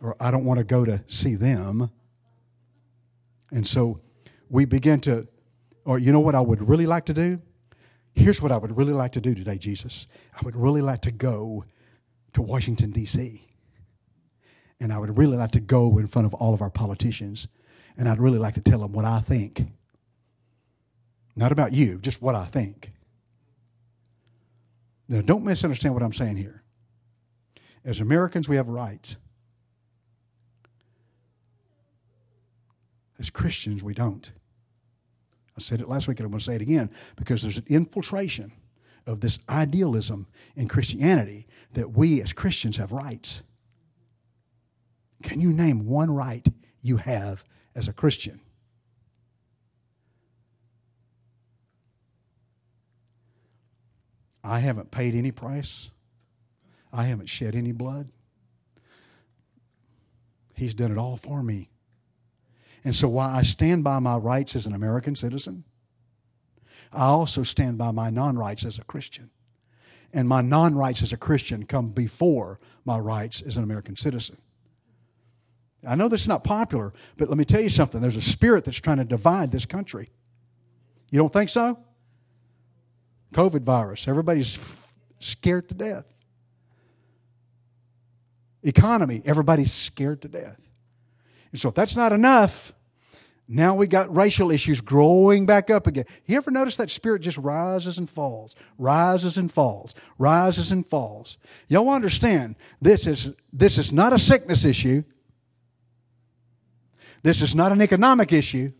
[0.00, 1.90] or I don't want to go to see them.
[3.52, 3.98] And so
[4.48, 5.28] we begin to,
[5.84, 7.40] or you know what I would really like to do?
[8.14, 10.06] Here's what I would really like to do today, Jesus.
[10.34, 11.64] I would really like to go
[12.34, 13.46] to Washington, D.C.
[14.80, 17.48] And I would really like to go in front of all of our politicians.
[17.96, 19.66] And I'd really like to tell them what I think.
[21.34, 22.92] Not about you, just what I think.
[25.08, 26.62] Now, don't misunderstand what I'm saying here.
[27.84, 29.16] As Americans, we have rights.
[33.18, 34.32] As Christians, we don't.
[35.56, 37.66] I said it last week and I'm going to say it again because there's an
[37.68, 38.52] infiltration
[39.06, 43.42] of this idealism in Christianity that we as Christians have rights.
[45.22, 46.46] Can you name one right
[46.80, 48.40] you have as a Christian?
[54.44, 55.90] I haven't paid any price.
[56.92, 58.08] I haven't shed any blood.
[60.54, 61.70] He's done it all for me.
[62.84, 65.64] And so while I stand by my rights as an American citizen,
[66.92, 69.30] I also stand by my non rights as a Christian.
[70.12, 74.36] and my non rights as a Christian come before my rights as an American citizen.
[75.86, 78.00] I know this is not popular, but let me tell you something.
[78.00, 80.10] There's a spirit that's trying to divide this country.
[81.10, 81.78] You don't think so?
[83.32, 84.06] COVID virus.
[84.06, 84.58] Everybody's
[85.18, 86.06] scared to death.
[88.62, 89.22] Economy.
[89.24, 90.60] Everybody's scared to death.
[91.50, 92.72] And so if that's not enough,
[93.48, 96.06] now we got racial issues growing back up again.
[96.24, 101.36] You ever notice that spirit just rises and falls, rises and falls, rises and falls?
[101.68, 105.02] Y'all understand this is this is not a sickness issue.
[107.22, 108.72] This is not an economic issue.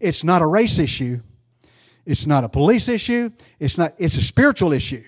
[0.00, 1.20] It's not a race issue.
[2.06, 3.30] It's not a police issue.
[3.58, 5.04] It's not it's a spiritual issue.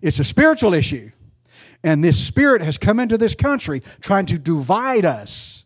[0.00, 1.10] It's a spiritual issue.
[1.82, 5.62] And this spirit has come into this country trying to divide us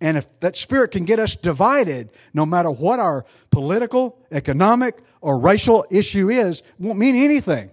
[0.00, 5.38] and if that spirit can get us divided, no matter what our political, economic, or
[5.38, 7.70] racial issue is, won't mean anything.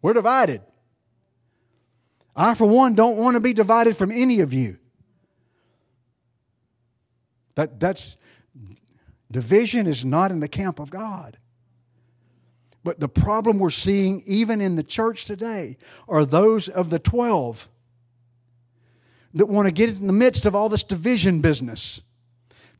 [0.00, 0.60] We're divided.
[2.36, 4.78] I, for one, don't want to be divided from any of you.
[7.56, 8.16] That, that's
[9.34, 11.38] division is not in the camp of God.
[12.84, 15.76] But the problem we're seeing even in the church today
[16.08, 17.68] are those of the 12
[19.34, 22.00] that want to get in the midst of all this division business.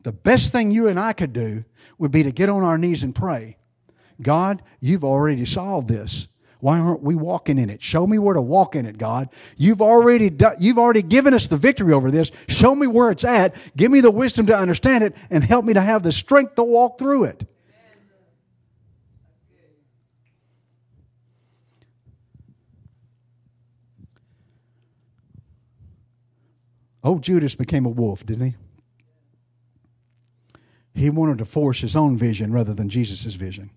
[0.03, 1.65] The best thing you and I could do
[1.97, 3.57] would be to get on our knees and pray.
[4.21, 6.29] God, you've already solved this.
[6.65, 7.83] Why aren't we walking in it?
[7.83, 9.29] Show me where to walk in it, God.
[9.55, 12.31] You've already done, you've already given us the victory over this.
[12.47, 13.55] Show me where it's at.
[13.77, 16.63] Give me the wisdom to understand it and help me to have the strength to
[16.63, 17.47] walk through it.
[27.03, 28.55] Oh, Judas became a wolf, didn't
[30.95, 30.99] he?
[30.99, 33.69] He wanted to force his own vision rather than Jesus' vision.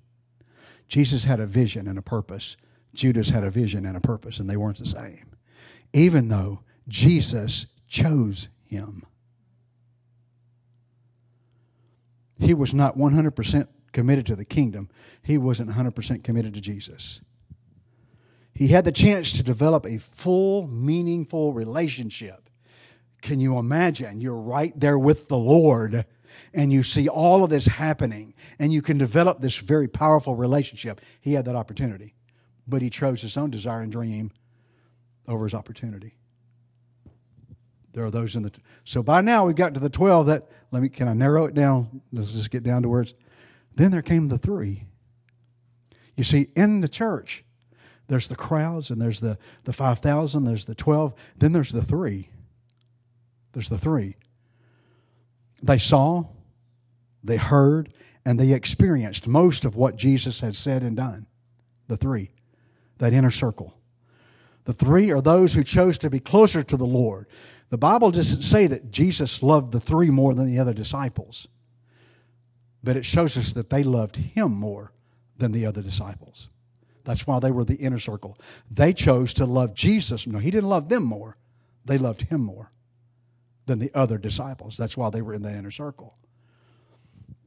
[0.89, 2.57] Jesus had a vision and a purpose.
[2.95, 5.37] Judas had a vision and a purpose, and they weren't the same.
[5.93, 9.05] Even though Jesus chose him.
[12.39, 14.89] He was not 100% committed to the kingdom,
[15.23, 17.21] he wasn't 100% committed to Jesus.
[18.55, 22.49] He had the chance to develop a full, meaningful relationship
[23.23, 24.21] can you imagine?
[24.21, 26.05] You're right there with the Lord
[26.55, 31.01] and you see all of this happening and you can develop this very powerful relationship.
[31.21, 32.15] He had that opportunity,
[32.69, 34.31] but he chose his own desire and dream
[35.27, 36.15] over his opportunity.
[37.93, 38.51] There are those in the.
[38.51, 41.47] T- so by now we've got to the 12 that, let me, can I narrow
[41.47, 42.03] it down?
[42.13, 43.15] Let's just get down to where it's.
[43.75, 44.85] Then there came the three.
[46.15, 47.45] You see, in the church,
[48.09, 52.31] there's the crowds and there's the, the 5,000, there's the 12, then there's the three.
[53.53, 54.17] There's the three.
[55.63, 56.25] They saw,
[57.23, 57.93] they heard,
[58.25, 61.27] and they experienced most of what Jesus had said and done.
[61.87, 62.31] The three,
[62.99, 63.75] that inner circle.
[64.65, 67.27] The three are those who chose to be closer to the Lord.
[67.71, 71.49] The Bible doesn't say that Jesus loved the three more than the other disciples,
[72.83, 74.93] but it shows us that they loved him more
[75.37, 76.51] than the other disciples.
[77.05, 78.37] That's why they were the inner circle.
[78.71, 80.27] They chose to love Jesus.
[80.27, 81.39] No, he didn't love them more,
[81.85, 82.71] they loved him more
[83.65, 84.77] than the other disciples.
[84.77, 86.17] That's why they were in the inner circle.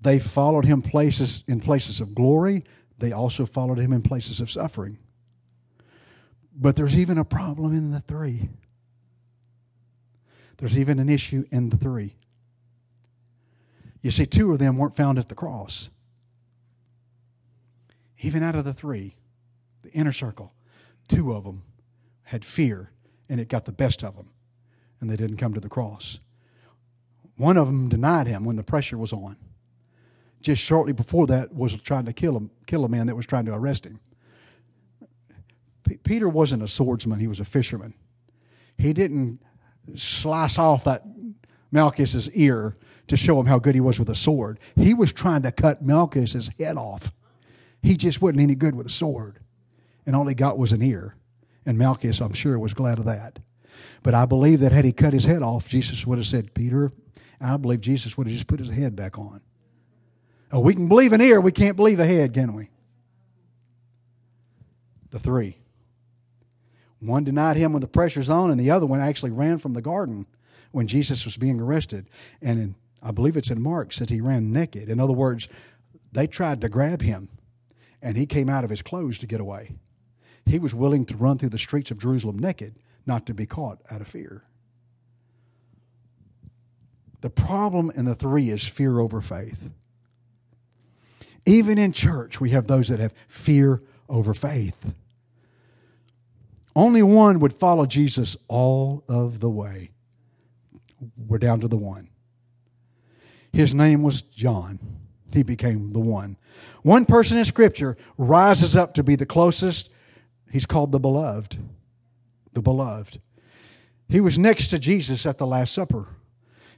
[0.02, 2.64] They followed him places in places of glory.
[2.98, 4.98] They also followed him in places of suffering.
[6.54, 8.50] But there's even a problem in the three.
[10.58, 12.16] There's even an issue in the three.
[14.02, 15.90] You see, two of them weren't found at the cross.
[18.20, 19.16] Even out of the three,
[19.82, 20.54] the inner circle,
[21.08, 21.64] two of them
[22.24, 22.92] had fear,
[23.30, 24.30] and it got the best of them
[25.02, 26.20] and they didn't come to the cross.
[27.36, 29.36] One of them denied him when the pressure was on.
[30.42, 33.46] Just shortly before that was trying to kill him, kill a man that was trying
[33.46, 34.00] to arrest him.
[35.98, 37.94] Peter wasn't a swordsman, he was a fisherman.
[38.78, 39.40] He didn't
[39.96, 41.04] slice off that
[41.72, 42.76] Malchus's ear
[43.08, 44.60] to show him how good he was with a sword.
[44.76, 47.12] He was trying to cut Malchus's head off.
[47.82, 49.40] He just wasn't any good with a sword.
[50.06, 51.16] And all he got was an ear.
[51.66, 53.40] And Malchus, I'm sure, was glad of that.
[54.04, 56.92] But I believe that had he cut his head off, Jesus would have said, Peter,
[57.40, 59.42] I believe Jesus would have just put his head back on.
[60.52, 62.70] Oh, we can believe an ear, we can't believe a head, can we?
[65.12, 65.61] The three.
[67.02, 69.82] One denied him when the pressure's on, and the other one actually ran from the
[69.82, 70.28] garden
[70.72, 72.08] when Jesus was being arrested.
[72.42, 74.88] And in, I believe it's in Mark, said he ran naked.
[74.88, 75.50] In other words,
[76.12, 77.30] they tried to grab him,
[78.02, 79.72] and he came out of his clothes to get away.
[80.46, 83.80] He was willing to run through the streets of Jerusalem naked not to be caught
[83.90, 84.44] out of fear.
[87.22, 89.70] The problem in the three is fear over faith.
[91.46, 94.94] Even in church, we have those that have fear over faith.
[96.76, 99.92] Only one would follow Jesus all of the way.
[101.18, 102.10] We're down to the one.
[103.52, 104.80] His name was John.
[105.32, 106.38] He became the one.
[106.84, 109.90] One person in Scripture rises up to be the closest.
[110.52, 111.58] He's called the beloved.
[112.54, 113.20] The beloved.
[114.08, 116.10] He was next to Jesus at the Last Supper.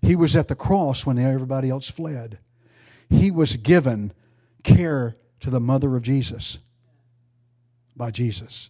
[0.02, 2.40] He was at the cross when everybody else fled.
[3.10, 4.14] He was given
[4.64, 6.60] care to the mother of Jesus
[7.96, 8.70] by Jesus.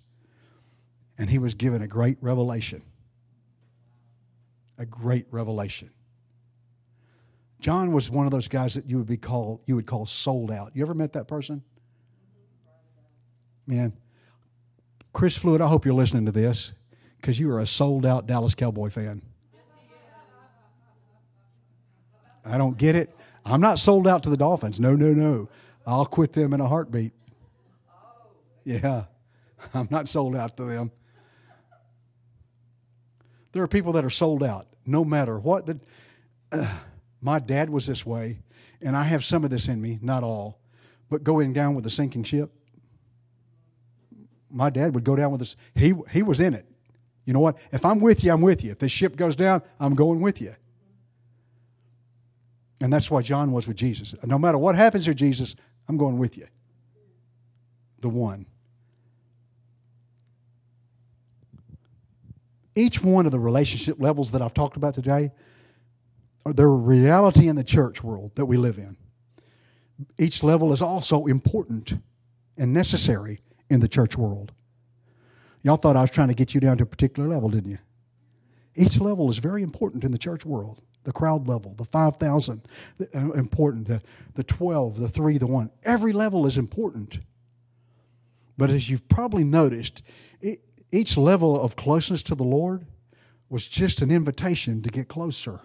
[1.17, 2.81] And he was given a great revelation.
[4.77, 5.91] A great revelation.
[7.59, 10.51] John was one of those guys that you would be called you would call sold
[10.51, 10.71] out.
[10.75, 11.63] You ever met that person?
[13.65, 13.93] Man,
[15.13, 16.73] Chris Fluid, I hope you're listening to this
[17.21, 19.21] because you are a sold out Dallas Cowboy fan.
[22.45, 23.15] I don't get it.
[23.45, 24.79] I'm not sold out to the Dolphins.
[24.79, 25.47] No, no, no.
[25.87, 27.13] I'll quit them in a heartbeat.
[28.65, 29.05] Yeah,
[29.73, 30.91] I'm not sold out to them.
[33.53, 35.65] There are people that are sold out no matter what.
[35.65, 35.79] The,
[36.51, 36.73] uh,
[37.21, 38.39] my dad was this way,
[38.81, 40.59] and I have some of this in me, not all,
[41.09, 42.51] but going down with a sinking ship.
[44.49, 45.55] My dad would go down with us.
[45.73, 46.65] He, he was in it.
[47.25, 47.57] You know what?
[47.71, 48.71] If I'm with you, I'm with you.
[48.71, 50.55] If the ship goes down, I'm going with you.
[52.81, 54.13] And that's why John was with Jesus.
[54.25, 55.55] No matter what happens to Jesus,
[55.87, 56.47] I'm going with you.
[58.01, 58.45] The one.
[62.75, 65.31] Each one of the relationship levels that I've talked about today
[66.45, 68.97] they're a reality in the church world that we live in.
[70.17, 72.01] Each level is also important
[72.57, 74.51] and necessary in the church world.
[75.61, 77.77] Y'all thought I was trying to get you down to a particular level, didn't you?
[78.75, 80.81] Each level is very important in the church world.
[81.05, 82.67] The crowd level, the 5,000,
[82.99, 84.01] uh, important, the,
[84.35, 85.69] the 12, the 3, the 1.
[85.83, 87.19] Every level is important.
[88.57, 90.01] But as you've probably noticed,
[90.41, 90.61] it,
[90.93, 92.85] each level of closeness to the Lord
[93.49, 95.59] was just an invitation to get closer.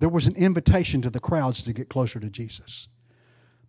[0.00, 2.88] There was an invitation to the crowds to get closer to Jesus.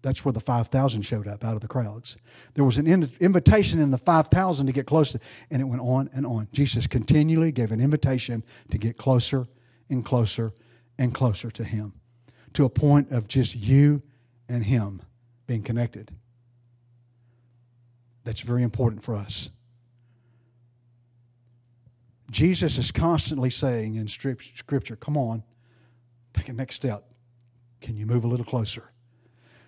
[0.02, 2.18] That's where the 5,000 showed up out of the crowds.
[2.56, 6.26] There was an invitation in the 5,000 to get closer, and it went on and
[6.26, 6.48] on.
[6.52, 9.46] Jesus continually gave an invitation to get closer
[9.90, 10.52] and closer
[10.98, 11.94] and closer to Him
[12.54, 14.02] to a point of just you
[14.50, 15.02] and Him
[15.48, 16.12] being connected.
[18.24, 19.50] That's very important for us.
[22.32, 25.44] Jesus is constantly saying in Scripture, Come on,
[26.34, 27.06] Take a next step.
[27.82, 28.92] Can you move a little closer?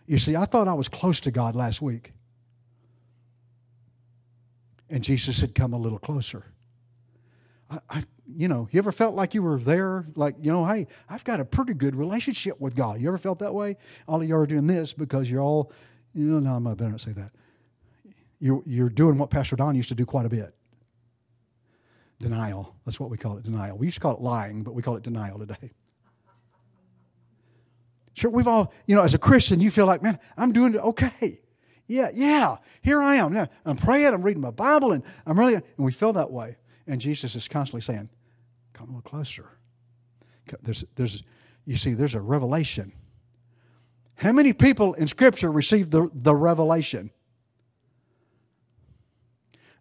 [0.08, 2.14] You see, I thought I was close to God last week.
[4.90, 6.46] And Jesus said, Come a little closer.
[7.70, 10.06] I, I, you know, you ever felt like you were there?
[10.16, 13.00] Like, you know, hey, I've got a pretty good relationship with God.
[13.00, 13.78] You ever felt that way?
[14.08, 15.72] All of you are doing this because you're all,
[16.14, 17.32] you know, no, I better not say that.
[18.46, 20.54] You're, you're doing what Pastor Don used to do quite a bit
[22.20, 22.76] denial.
[22.86, 23.76] That's what we call it denial.
[23.76, 25.72] We used to call it lying, but we call it denial today.
[28.14, 31.40] Sure, we've all, you know, as a Christian, you feel like, man, I'm doing okay.
[31.88, 33.34] Yeah, yeah, here I am.
[33.34, 36.58] Now, I'm praying, I'm reading my Bible, and I'm really, and we feel that way.
[36.86, 38.10] And Jesus is constantly saying,
[38.74, 39.58] come a little closer.
[40.62, 41.24] There's, there's,
[41.66, 42.94] you see, there's a revelation.
[44.18, 47.10] How many people in Scripture received the, the revelation?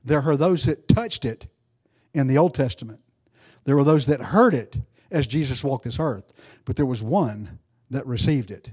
[0.05, 1.47] There are those that touched it
[2.13, 3.01] in the Old Testament.
[3.65, 4.77] There were those that heard it
[5.11, 6.33] as Jesus walked this earth.
[6.65, 7.59] But there was one
[7.91, 8.71] that received it.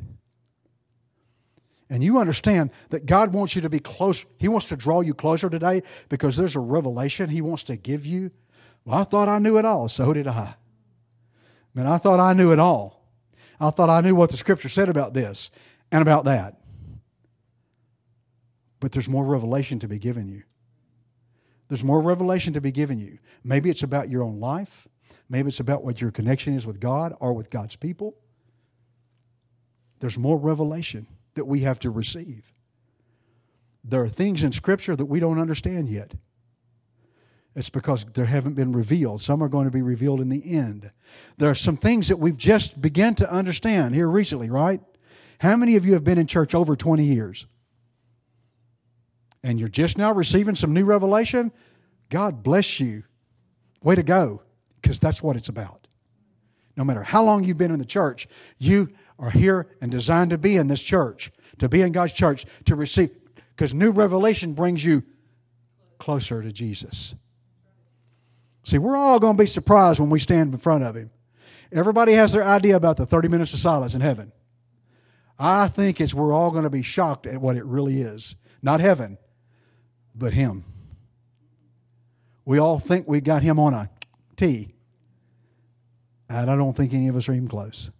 [1.89, 4.25] And you understand that God wants you to be close.
[4.37, 8.05] He wants to draw you closer today because there's a revelation He wants to give
[8.05, 8.31] you.
[8.85, 9.87] Well, I thought I knew it all.
[9.87, 10.55] So did I.
[11.73, 13.05] Man, I thought I knew it all.
[13.59, 15.51] I thought I knew what the scripture said about this
[15.91, 16.57] and about that.
[18.79, 20.43] But there's more revelation to be given you.
[21.71, 23.19] There's more revelation to be given you.
[23.45, 24.89] Maybe it's about your own life.
[25.29, 28.17] Maybe it's about what your connection is with God or with God's people.
[30.01, 32.51] There's more revelation that we have to receive.
[33.85, 36.15] There are things in Scripture that we don't understand yet.
[37.55, 39.21] It's because they haven't been revealed.
[39.21, 40.91] Some are going to be revealed in the end.
[41.37, 44.81] There are some things that we've just begun to understand here recently, right?
[45.39, 47.47] How many of you have been in church over 20 years?
[49.43, 51.51] And you're just now receiving some new revelation?
[52.09, 53.03] God bless you.
[53.83, 54.43] Way to go,
[54.81, 55.87] because that's what it's about.
[56.77, 58.27] No matter how long you've been in the church,
[58.57, 62.45] you are here and designed to be in this church, to be in God's church,
[62.65, 63.09] to receive,
[63.49, 65.03] because new revelation brings you
[65.97, 67.15] closer to Jesus.
[68.63, 71.11] See, we're all going to be surprised when we stand in front of Him.
[71.71, 74.31] Everybody has their idea about the 30 minutes of silence in heaven.
[75.39, 78.35] I think it's we're all going to be shocked at what it really is.
[78.61, 79.17] Not heaven,
[80.15, 80.63] but Him.
[82.45, 83.89] We all think we got Him on a
[84.35, 84.73] T.
[86.29, 87.91] And I don't think any of us are even close.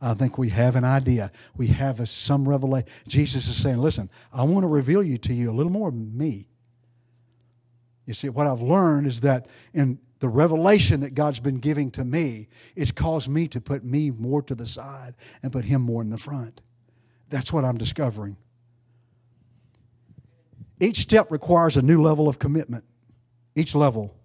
[0.00, 1.32] I think we have an idea.
[1.56, 2.88] We have some revelation.
[3.08, 5.94] Jesus is saying, listen, I want to reveal you to you a little more of
[5.94, 6.48] me.
[8.04, 12.04] You see, what I've learned is that in the revelation that God's been giving to
[12.04, 16.02] me, it's caused me to put me more to the side and put Him more
[16.02, 16.60] in the front.
[17.30, 18.36] That's what I'm discovering.
[20.80, 22.84] Each step requires a new level of commitment.
[23.54, 24.16] Each level.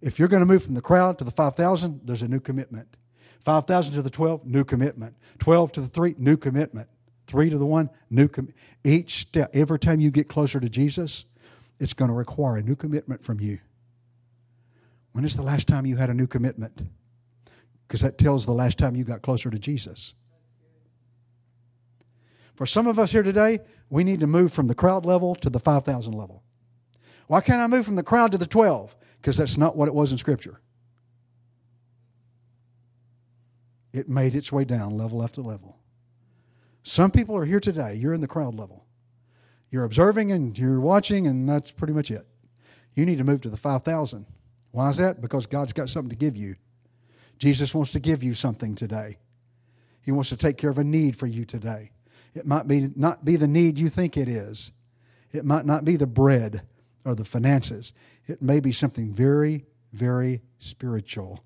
[0.00, 2.96] If you're going to move from the crowd to the 5,000, there's a new commitment.
[3.40, 5.16] 5,000 to the 12, new commitment.
[5.38, 6.88] 12 to the 3, new commitment.
[7.26, 8.58] 3 to the 1, new commitment.
[8.84, 11.26] Each step, every time you get closer to Jesus,
[11.78, 13.58] it's going to require a new commitment from you.
[15.12, 16.86] When is the last time you had a new commitment?
[17.86, 20.14] Because that tells the last time you got closer to Jesus.
[22.54, 25.50] For some of us here today, we need to move from the crowd level to
[25.50, 26.42] the 5,000 level.
[27.26, 28.94] Why can't I move from the crowd to the 12?
[29.20, 30.60] Because that's not what it was in Scripture.
[33.92, 35.78] It made its way down level after level.
[36.82, 38.84] Some people are here today, you're in the crowd level.
[39.70, 42.26] You're observing and you're watching, and that's pretty much it.
[42.94, 44.26] You need to move to the 5,000.
[44.70, 45.20] Why is that?
[45.20, 46.56] Because God's got something to give you.
[47.38, 49.18] Jesus wants to give you something today.
[50.02, 51.92] He wants to take care of a need for you today.
[52.34, 54.72] It might be not be the need you think it is.
[55.32, 56.62] It might not be the bread
[57.04, 57.92] or the finances.
[58.26, 61.44] It may be something very, very spiritual.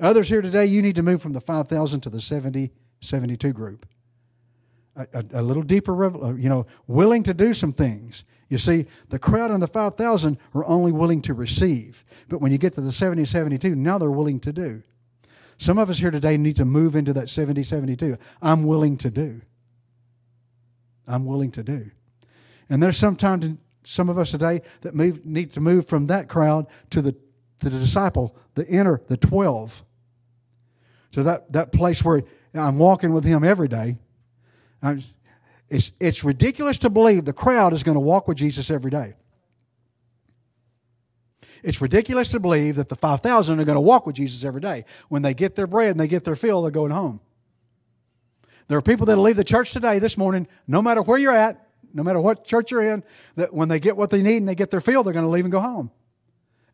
[0.00, 3.86] Others here today, you need to move from the 5,000 to the 70, 72 group.
[4.96, 8.24] A, a, a little deeper, uh, you know, willing to do some things.
[8.48, 12.04] You see, the crowd in the 5,000 are only willing to receive.
[12.28, 14.82] But when you get to the 70, 72, now they're willing to do.
[15.58, 18.16] Some of us here today need to move into that 70, 72.
[18.42, 19.40] I'm willing to do.
[21.06, 21.90] I'm willing to do.
[22.68, 26.66] And there's sometimes some of us today that move, need to move from that crowd
[26.90, 27.12] to the,
[27.60, 29.84] to the disciple, the inner, the 12.
[31.12, 32.22] To that, that place where
[32.54, 33.96] I'm walking with him every day.
[34.82, 35.02] I'm,
[35.68, 39.14] it's, it's ridiculous to believe the crowd is going to walk with Jesus every day.
[41.64, 44.84] It's ridiculous to believe that the 5,000 are going to walk with Jesus every day.
[45.08, 47.20] When they get their bread and they get their fill, they're going home.
[48.68, 51.66] There are people that leave the church today, this morning, no matter where you're at,
[51.94, 53.02] no matter what church you're in,
[53.36, 55.30] that when they get what they need and they get their fill, they're going to
[55.30, 55.90] leave and go home.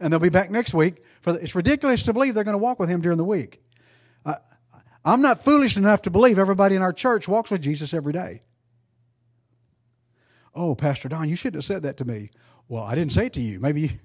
[0.01, 1.05] And they'll be back next week.
[1.21, 3.63] For the, it's ridiculous to believe they're going to walk with him during the week.
[5.05, 8.43] I'm not foolish enough to believe everybody in our church walks with Jesus every day.
[10.55, 12.31] Oh, Pastor Don, you shouldn't have said that to me.
[12.69, 13.61] Well, I didn't say it to you.
[13.61, 14.01] Maybe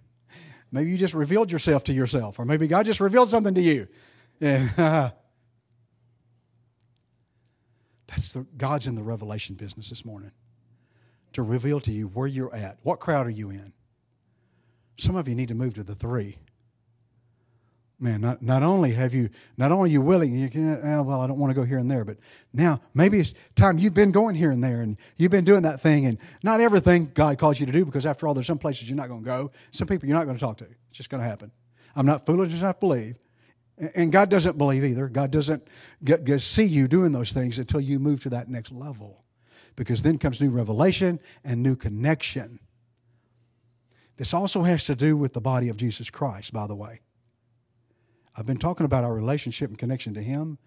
[0.72, 3.88] Maybe you just revealed yourself to yourself, or maybe God just revealed something to you.
[4.39, 5.13] That's
[8.34, 10.32] the, God's in the revelation business this morning
[11.34, 12.78] to reveal to you where you're at.
[12.84, 13.74] What crowd are you in?
[14.97, 16.38] Some of you need to move to the three.
[17.97, 21.27] Man, not, not only have you, not only you willing, you can, oh, well, I
[21.27, 22.17] don't want to go here and there, but
[22.51, 25.79] now maybe it's time you've been going here and there and you've been doing that
[25.79, 28.89] thing, and not everything God calls you to do because after all, there's some places
[28.89, 30.65] you're not going to go, some people you're not going to talk to.
[30.65, 31.51] It's just going to happen.
[31.95, 33.17] I'm not foolish enough to believe.
[33.93, 35.07] And God doesn't believe either.
[35.07, 35.65] God doesn't
[36.03, 39.23] get, get, see you doing those things until you move to that next level.
[39.75, 42.59] Because then comes new revelation and new connection.
[44.17, 47.01] This also has to do with the body of Jesus Christ, by the way.
[48.36, 50.57] I've been talking about our relationship and connection to Him,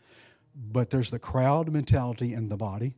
[0.55, 2.95] but there's the crowd mentality in the body.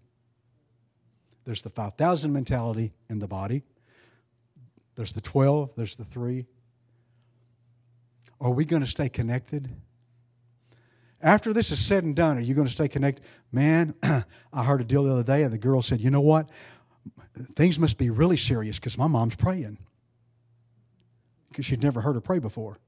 [1.44, 3.62] There's the 5,000 mentality in the body.
[4.94, 6.46] There's the 12, there's the 3.
[8.40, 9.68] Are we going to stay connected?
[11.22, 13.24] After this is said and done, are you going to stay connected?
[13.52, 13.94] Man,
[14.52, 16.48] I heard a deal the other day, and the girl said, You know what?
[17.54, 19.78] Things must be really serious because my mom's praying.
[21.48, 22.78] Because she'd never heard her pray before.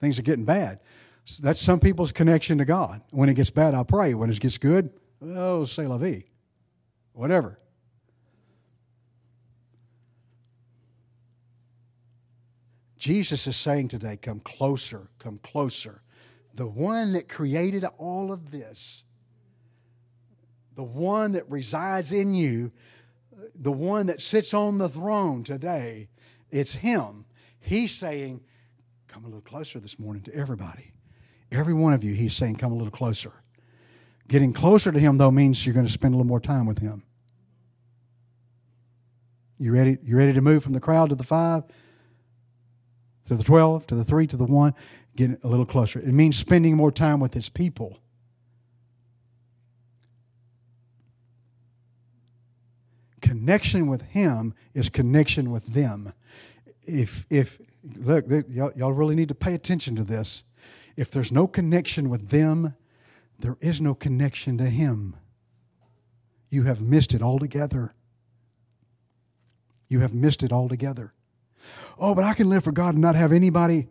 [0.00, 0.80] Things are getting bad.
[1.24, 3.02] So that's some people's connection to God.
[3.10, 4.14] When it gets bad, I'll pray.
[4.14, 4.90] When it gets good,
[5.22, 6.24] oh, say la vie.
[7.12, 7.58] Whatever.
[12.98, 16.02] Jesus is saying today, come closer, come closer.
[16.54, 19.04] The one that created all of this,
[20.74, 22.72] the one that resides in you,
[23.54, 26.08] the one that sits on the throne today,
[26.50, 27.24] it's Him.
[27.60, 28.40] He's saying,
[29.08, 30.92] Come a little closer this morning to everybody.
[31.50, 33.42] Every one of you, he's saying, come a little closer.
[34.28, 36.78] Getting closer to him, though, means you're going to spend a little more time with
[36.78, 37.02] him.
[39.58, 39.96] You ready?
[40.02, 41.64] You ready to move from the crowd to the five,
[43.24, 44.74] to the twelve, to the three, to the one?
[45.16, 45.98] Get a little closer.
[45.98, 47.98] It means spending more time with his people.
[53.20, 56.12] Connection with him is connection with them.
[56.82, 60.44] If if look, y'all, y'all really need to pay attention to this.
[60.96, 62.74] If there's no connection with them,
[63.38, 65.16] there is no connection to Him.
[66.48, 67.92] You have missed it altogether.
[69.86, 71.12] You have missed it altogether.
[71.98, 73.88] Oh, but I can live for God and not have anybody.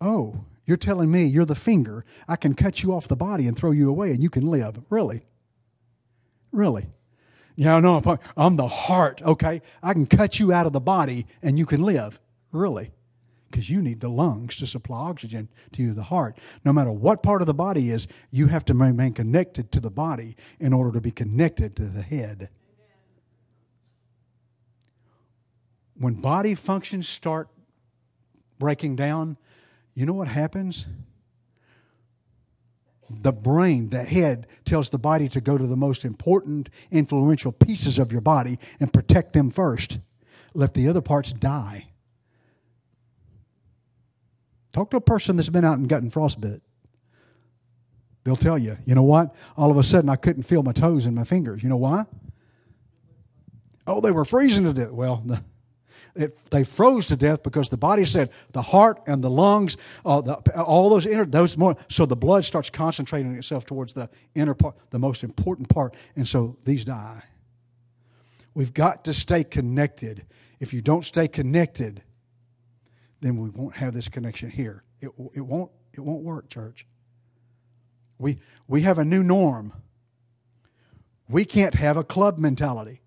[0.00, 2.04] Oh, you're telling me you're the finger.
[2.28, 4.80] I can cut you off the body and throw you away and you can live.
[4.90, 5.22] Really?
[6.52, 6.86] Really?
[7.56, 9.60] Yeah, no, I'm the heart, okay?
[9.82, 12.20] I can cut you out of the body and you can live.
[12.50, 12.92] Really?
[13.52, 16.38] Because you need the lungs to supply oxygen to you, the heart.
[16.64, 19.90] No matter what part of the body is, you have to remain connected to the
[19.90, 22.48] body in order to be connected to the head.
[25.98, 27.48] When body functions start
[28.58, 29.36] breaking down,
[29.92, 30.86] you know what happens?
[33.10, 37.98] The brain, the head, tells the body to go to the most important, influential pieces
[37.98, 39.98] of your body and protect them first.
[40.54, 41.91] Let the other parts die.
[44.72, 46.62] Talk to a person that's been out and gotten frostbite.
[48.24, 49.34] They'll tell you, you know what?
[49.56, 51.62] All of a sudden, I couldn't feel my toes and my fingers.
[51.62, 52.04] You know why?
[53.86, 54.92] Oh, they were freezing to death.
[54.92, 55.42] Well, the,
[56.14, 60.20] it, they froze to death because the body said the heart and the lungs, uh,
[60.20, 61.76] the, all those inner, those more.
[61.88, 66.26] So the blood starts concentrating itself towards the inner part, the most important part, and
[66.26, 67.24] so these die.
[68.54, 70.26] We've got to stay connected.
[70.60, 72.02] If you don't stay connected,
[73.22, 74.82] then we won't have this connection here.
[75.00, 75.70] It, it won't.
[75.94, 76.86] It won't work, church.
[78.18, 79.72] We we have a new norm.
[81.28, 83.00] We can't have a club mentality.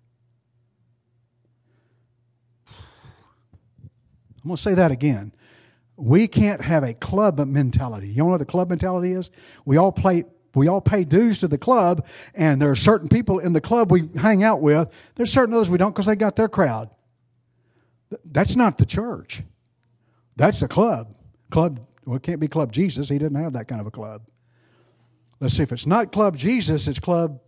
[2.68, 5.32] I'm going to say that again.
[5.96, 8.08] We can't have a club mentality.
[8.08, 9.30] You know what the club mentality is?
[9.64, 13.38] We all play we all pay dues to the club, and there are certain people
[13.38, 14.90] in the club we hang out with.
[15.14, 16.88] There's certain others we don't because they got their crowd.
[18.24, 19.42] That's not the church.
[20.36, 21.16] That's a club.
[21.50, 23.08] Club, well, it can't be Club Jesus.
[23.08, 24.22] He didn't have that kind of a club.
[25.40, 27.40] Let's see if it's not Club Jesus, it's Club.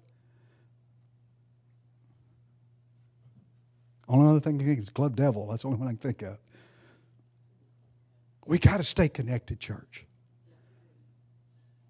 [4.09, 5.49] Only other thing I think is Club Devil.
[5.49, 6.39] That's the only one I can think of.
[8.47, 10.07] We got to stay connected, church,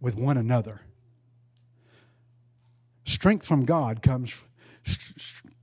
[0.00, 0.80] with one another.
[3.04, 4.42] Strength from God comes,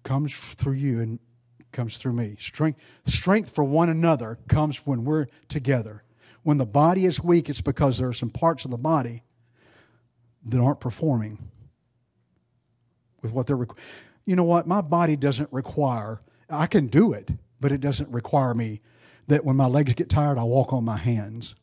[0.03, 1.19] comes through you and
[1.75, 2.35] comes through me.
[2.39, 6.03] Strength, strength for one another comes when we're together.
[6.41, 9.23] When the body is weak, it's because there are some parts of the body
[10.45, 11.49] that aren't performing
[13.21, 13.67] with what they're.
[14.25, 14.67] You know what?
[14.67, 16.21] My body doesn't require.
[16.49, 18.79] I can do it, but it doesn't require me
[19.27, 21.55] that when my legs get tired, I walk on my hands.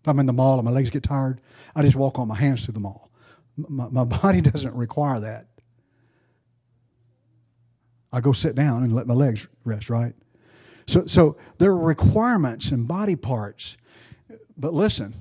[0.00, 1.40] If I'm in the mall and my legs get tired,
[1.74, 3.10] I just walk on my hands through the mall.
[3.56, 5.46] My, my body doesn't require that.
[8.12, 10.14] I go sit down and let my legs rest, right?
[10.86, 13.76] So, so there are requirements and body parts.
[14.56, 15.14] But listen,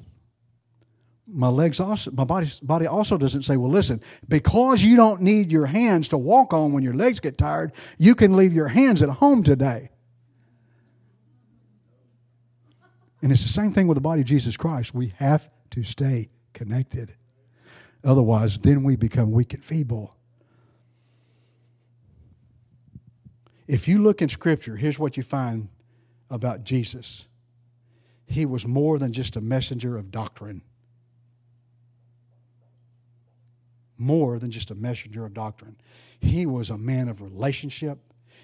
[1.27, 5.51] my legs also, my body, body also doesn't say, well, listen, because you don't need
[5.51, 9.01] your hands to walk on when your legs get tired, you can leave your hands
[9.01, 9.89] at home today.
[13.21, 14.93] And it's the same thing with the body of Jesus Christ.
[14.93, 17.13] We have to stay connected.
[18.03, 20.15] Otherwise, then we become weak and feeble.
[23.71, 25.69] If you look in Scripture, here's what you find
[26.29, 27.29] about Jesus
[28.25, 30.61] He was more than just a messenger of doctrine.
[33.97, 35.77] More than just a messenger of doctrine.
[36.19, 37.99] He was a man of relationship,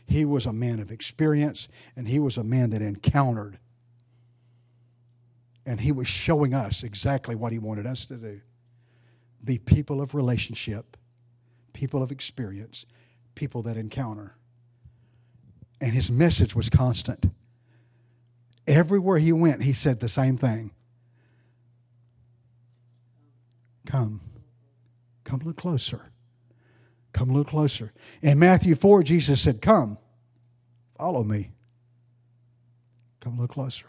[0.06, 1.68] he was a man of experience,
[1.98, 3.60] and he was a man that encountered
[5.66, 8.40] and he was showing us exactly what he wanted us to do
[9.44, 10.96] be people of relationship,
[11.74, 12.86] people of experience,
[13.36, 14.37] people that encounter.
[15.80, 17.32] And his message was constant.
[18.66, 20.72] Everywhere he went, he said the same thing
[23.86, 24.22] Come.
[25.24, 26.10] Come a little closer.
[27.14, 27.94] Come a little closer.
[28.22, 29.98] In Matthew 4, Jesus said, Come,
[30.98, 31.52] follow me.
[33.20, 33.88] Come a little closer.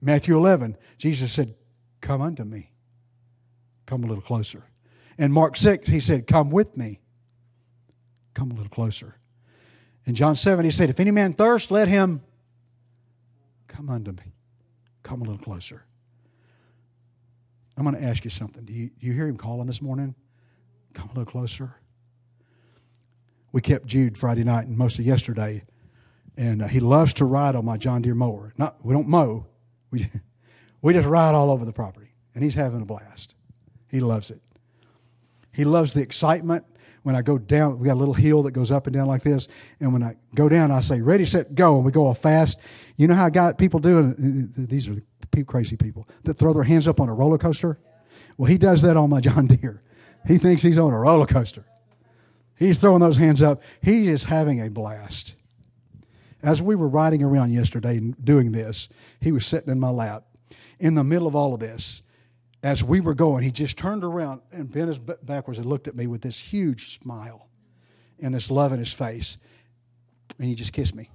[0.00, 1.54] Matthew 11, Jesus said,
[2.00, 2.72] Come unto me.
[3.86, 4.64] Come a little closer.
[5.16, 7.00] In Mark 6, he said, Come with me.
[8.34, 9.16] Come a little closer.
[10.06, 12.22] In John 7, he said, If any man thirst, let him
[13.68, 14.32] come unto me.
[15.02, 15.84] Come a little closer.
[17.76, 18.64] I'm going to ask you something.
[18.64, 20.14] Do you, do you hear him calling this morning?
[20.92, 21.76] Come a little closer.
[23.52, 25.62] We kept Jude Friday night and most of yesterday,
[26.36, 28.52] and uh, he loves to ride on my John Deere mower.
[28.58, 29.46] Not, we don't mow,
[29.90, 30.08] we,
[30.82, 33.34] we just ride all over the property, and he's having a blast.
[33.88, 34.40] He loves it.
[35.52, 36.64] He loves the excitement.
[37.02, 39.22] When I go down, we got a little hill that goes up and down like
[39.22, 39.48] this.
[39.78, 41.76] And when I go down, I say, ready, set, go.
[41.76, 42.58] And we go all fast.
[42.96, 46.64] You know how I got people doing, these are the crazy people that throw their
[46.64, 47.78] hands up on a roller coaster?
[48.36, 49.80] Well, he does that on my John Deere.
[50.26, 51.64] He thinks he's on a roller coaster.
[52.56, 53.62] He's throwing those hands up.
[53.82, 55.34] He is having a blast.
[56.42, 58.88] As we were riding around yesterday and doing this,
[59.20, 60.24] he was sitting in my lap
[60.78, 62.02] in the middle of all of this
[62.62, 65.96] as we were going, he just turned around and bent his backwards and looked at
[65.96, 67.48] me with this huge smile
[68.20, 69.38] and this love in his face.
[70.38, 71.10] And he just kissed me.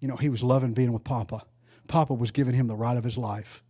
[0.00, 1.42] You know, he was loving being with Papa.
[1.88, 3.62] Papa was giving him the ride of his life.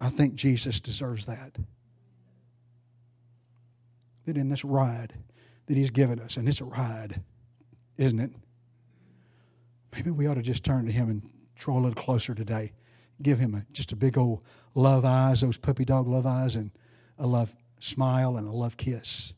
[0.00, 1.56] I think Jesus deserves that.
[4.24, 5.14] That in this ride
[5.66, 7.22] that he's given us, and it's a ride,
[7.98, 8.32] isn't it?
[9.92, 12.72] Maybe we ought to just turn to him and draw a little closer today
[13.22, 14.42] give him a, just a big old
[14.74, 16.70] love eyes, those puppy dog love eyes, and
[17.18, 19.32] a love smile and a love kiss.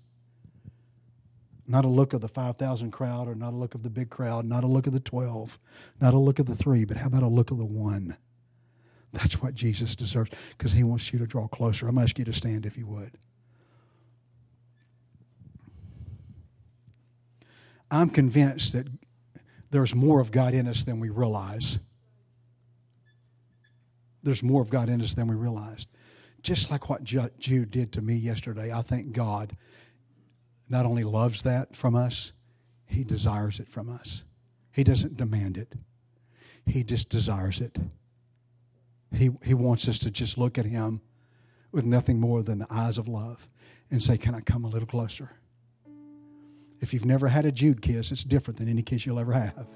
[1.67, 4.45] Not a look of the 5,000 crowd or not a look of the big crowd,
[4.45, 5.59] not a look of the 12,
[6.01, 8.17] not a look of the three, but how about a look of the one?
[9.13, 11.87] That's what Jesus deserves because he wants you to draw closer.
[11.87, 13.13] I'm going to ask you to stand if you would.
[17.91, 18.89] I'm convinced that
[19.71, 21.79] there's more of God in us than we realize
[24.23, 25.89] there's more of God in us than we realized.
[26.43, 29.53] Just like what Jude did to me yesterday, I think God
[30.69, 32.33] not only loves that from us,
[32.87, 34.25] He desires it from us.
[34.73, 35.75] He doesn't demand it,
[36.67, 37.79] He just desires it.
[39.15, 41.03] He, he wants us to just look at Him
[41.71, 43.47] with nothing more than the eyes of love
[43.91, 45.37] and say, Can I come a little closer?
[46.81, 49.67] If you've never had a Jude kiss, it's different than any kiss you'll ever have.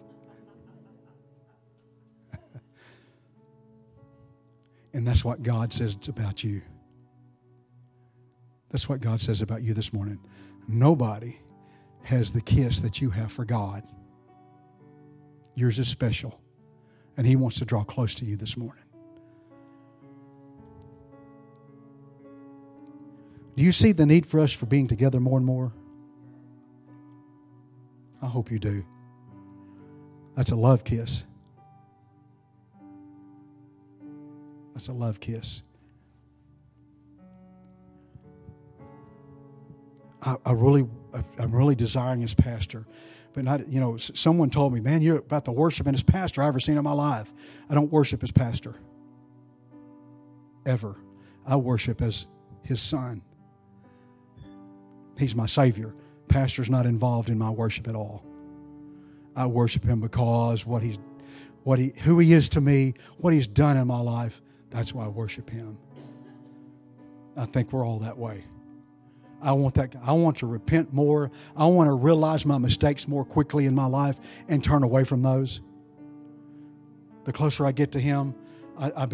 [4.97, 6.62] And that's what God says about you.
[8.70, 10.18] That's what God says about you this morning.
[10.66, 11.36] Nobody
[12.03, 13.82] has the kiss that you have for God.
[15.55, 16.40] Yours is special.
[17.18, 18.84] And He wants to draw close to you this morning.
[23.55, 25.74] Do you see the need for us for being together more and more?
[28.22, 28.82] I hope you do.
[30.34, 31.24] That's a love kiss.
[34.77, 35.62] That's a love kiss.
[40.20, 40.87] I, I really,
[41.39, 42.85] I'm really desiring his pastor.
[43.33, 46.43] But not, you know, someone told me, man, you're about the worship in his pastor
[46.43, 47.33] I've ever seen in my life.
[47.70, 48.74] I don't worship his pastor.
[50.66, 50.95] Ever.
[51.47, 52.27] I worship as
[52.61, 53.22] his son.
[55.16, 55.95] He's my Savior.
[56.29, 58.22] Pastor's not involved in my worship at all.
[59.35, 60.99] I worship him because what he's
[61.62, 65.05] what he who he is to me, what he's done in my life, that's why
[65.05, 65.79] I worship Him.
[67.37, 68.45] I think we're all that way.
[69.43, 69.95] I want that.
[70.03, 71.31] I want to repent more.
[71.57, 75.23] I want to realize my mistakes more quickly in my life and turn away from
[75.23, 75.61] those.
[77.25, 78.35] The closer I get to Him,
[78.79, 79.09] I,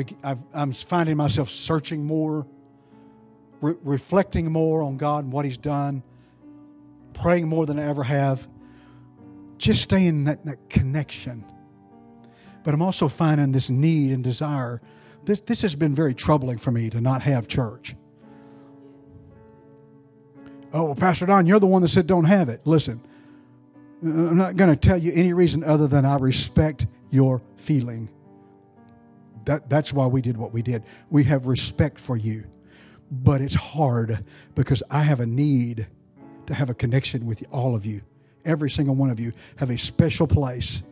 [0.54, 2.46] am finding myself searching more,
[3.60, 6.02] re- reflecting more on God and what He's done,
[7.14, 8.48] praying more than I ever have.
[9.58, 11.44] Just staying in that, that connection.
[12.64, 14.80] But I'm also finding this need and desire
[15.24, 17.94] this, this has been very troubling for me to not have church.
[20.72, 22.62] Oh, well, Pastor Don, you're the one that said don't have it.
[22.64, 23.00] Listen,
[24.02, 28.08] I'm not going to tell you any reason other than I respect your feeling.
[29.44, 30.84] That, that's why we did what we did.
[31.10, 32.44] We have respect for you.
[33.10, 35.86] But it's hard because I have a need
[36.46, 38.00] to have a connection with all of you.
[38.44, 40.82] Every single one of you have a special place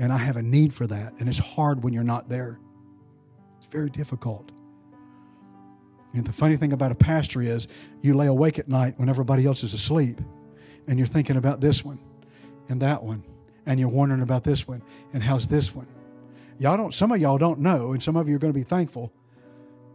[0.00, 1.20] and I have a need for that.
[1.20, 2.58] And it's hard when you're not there,
[3.58, 4.50] it's very difficult.
[6.12, 7.68] And the funny thing about a pastor is
[8.00, 10.20] you lay awake at night when everybody else is asleep
[10.88, 12.00] and you're thinking about this one
[12.68, 13.22] and that one
[13.66, 14.82] and you're wondering about this one
[15.12, 15.86] and how's this one.
[16.58, 18.64] Y'all don't, some of y'all don't know, and some of you are going to be
[18.64, 19.12] thankful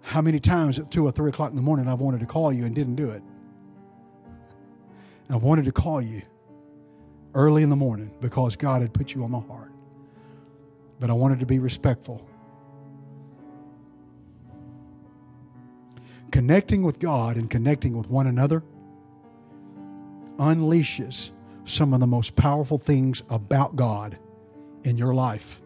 [0.01, 2.53] how many times at two or three o'clock in the morning I've wanted to call
[2.53, 3.23] you and didn't do it.
[5.27, 6.21] And I've wanted to call you
[7.33, 9.74] early in the morning because God had put you on my heart
[10.99, 12.27] but I wanted to be respectful.
[16.31, 18.63] Connecting with God and connecting with one another
[20.37, 21.31] unleashes
[21.63, 24.17] some of the most powerful things about God
[24.83, 25.61] in your life.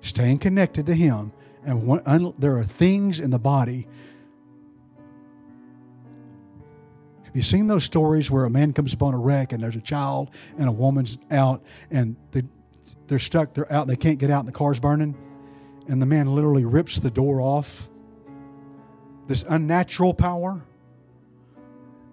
[0.00, 1.32] Staying connected to Him,
[1.64, 3.86] and one, un, there are things in the body
[7.32, 9.80] Have you seen those stories where a man comes upon a wreck and there's a
[9.80, 12.42] child and a woman's out and they,
[13.06, 15.16] they're stuck, they're out, they can't get out and the car's burning?
[15.88, 17.88] and the man literally rips the door off.
[19.26, 20.64] This unnatural power,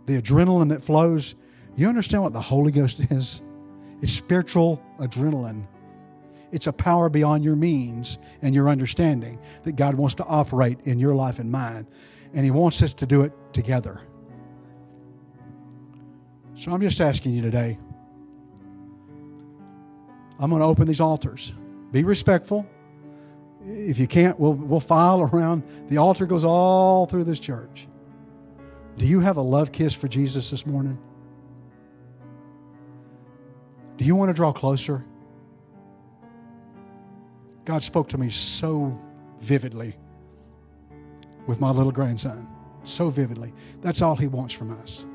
[0.05, 1.35] the adrenaline that flows.
[1.75, 3.41] You understand what the Holy Ghost is?
[4.01, 5.67] It's spiritual adrenaline.
[6.51, 10.97] It's a power beyond your means and your understanding that God wants to operate in
[10.97, 11.87] your life and mine.
[12.33, 14.01] And He wants us to do it together.
[16.59, 17.77] So I'm just asking you today.
[20.37, 21.53] I'm going to open these altars.
[21.93, 22.67] Be respectful.
[23.65, 25.63] If you can't, we'll, we'll file around.
[25.87, 27.87] The altar goes all through this church.
[28.97, 30.97] Do you have a love kiss for Jesus this morning?
[33.95, 35.05] Do you want to draw closer?
[37.63, 38.99] God spoke to me so
[39.39, 39.95] vividly
[41.47, 42.49] with my little grandson.
[42.83, 43.53] So vividly.
[43.79, 45.05] That's all he wants from us.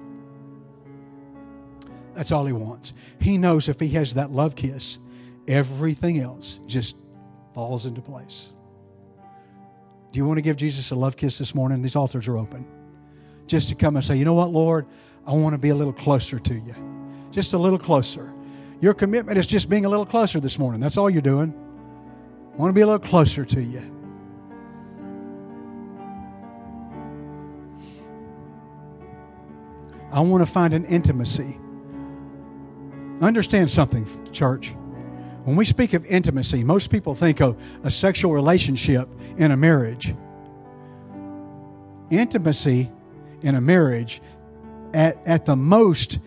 [2.14, 2.94] That's all he wants.
[3.20, 4.98] He knows if he has that love kiss,
[5.48, 6.96] everything else just
[7.54, 8.54] falls into place.
[10.12, 11.82] Do you want to give Jesus a love kiss this morning?
[11.82, 12.66] These altars are open.
[13.46, 14.86] Just to come and say, you know what, Lord,
[15.26, 16.74] I want to be a little closer to you.
[17.30, 18.32] Just a little closer.
[18.80, 20.80] Your commitment is just being a little closer this morning.
[20.80, 21.52] That's all you're doing.
[22.52, 23.82] I want to be a little closer to you.
[30.12, 31.58] I want to find an intimacy.
[33.24, 34.74] Understand something, church.
[35.44, 39.08] When we speak of intimacy, most people think of a sexual relationship
[39.38, 40.14] in a marriage.
[42.10, 42.90] Intimacy
[43.40, 44.20] in a marriage,
[44.92, 46.18] at, at the most,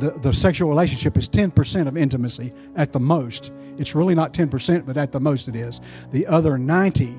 [0.00, 3.50] the, the sexual relationship is 10% of intimacy at the most.
[3.78, 5.80] It's really not 10%, but at the most it is.
[6.10, 7.14] The other 90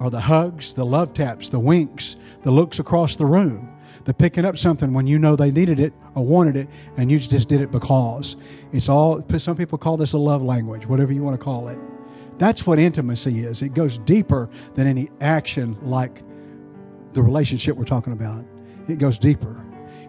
[0.00, 3.75] are the hugs, the love taps, the winks, the looks across the room
[4.06, 7.18] the picking up something when you know they needed it or wanted it and you
[7.18, 8.36] just did it because.
[8.72, 11.78] It's all, some people call this a love language, whatever you want to call it.
[12.38, 13.62] That's what intimacy is.
[13.62, 16.22] It goes deeper than any action like
[17.14, 18.44] the relationship we're talking about.
[18.88, 19.60] It goes deeper.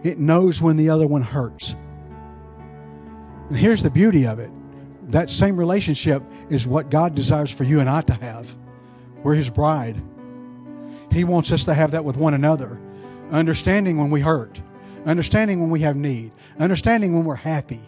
[0.04, 1.74] It knows when the other one hurts.
[3.48, 4.52] And here's the beauty of it
[5.10, 8.56] that same relationship is what God desires for you and I to have.
[9.24, 10.00] We're His bride.
[11.10, 12.78] He wants us to have that with one another
[13.30, 14.60] understanding when we hurt,
[15.06, 17.80] understanding when we have need, understanding when we're happy.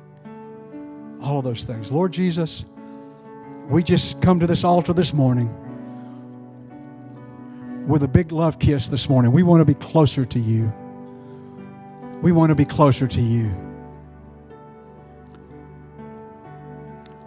[1.23, 1.93] All of those things.
[1.93, 2.65] Lord Jesus,
[3.69, 5.55] we just come to this altar this morning
[7.87, 9.33] with a big love kiss this morning.
[9.33, 10.73] We want to be closer to you.
[12.23, 13.53] We want to be closer to you.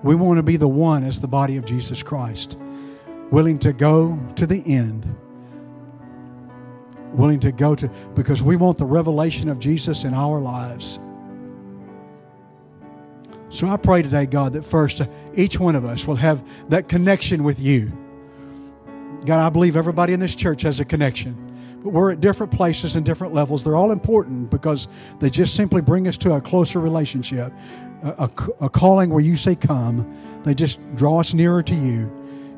[0.03, 2.57] We want to be the one as the body of Jesus Christ,
[3.32, 5.05] willing to go to the end
[7.14, 10.99] willing to go to because we want the revelation of Jesus in our lives.
[13.53, 15.05] So I pray today, God, that first uh,
[15.36, 17.91] each one of us will have that connection with you.
[19.26, 22.95] God, I believe everybody in this church has a connection, but we're at different places
[22.95, 23.64] and different levels.
[23.64, 24.88] They're all important because
[25.20, 27.53] they just simply bring us to a closer relationship,
[28.01, 30.11] a, a, a calling where you say, Come.
[30.43, 32.11] They just draw us nearer to you.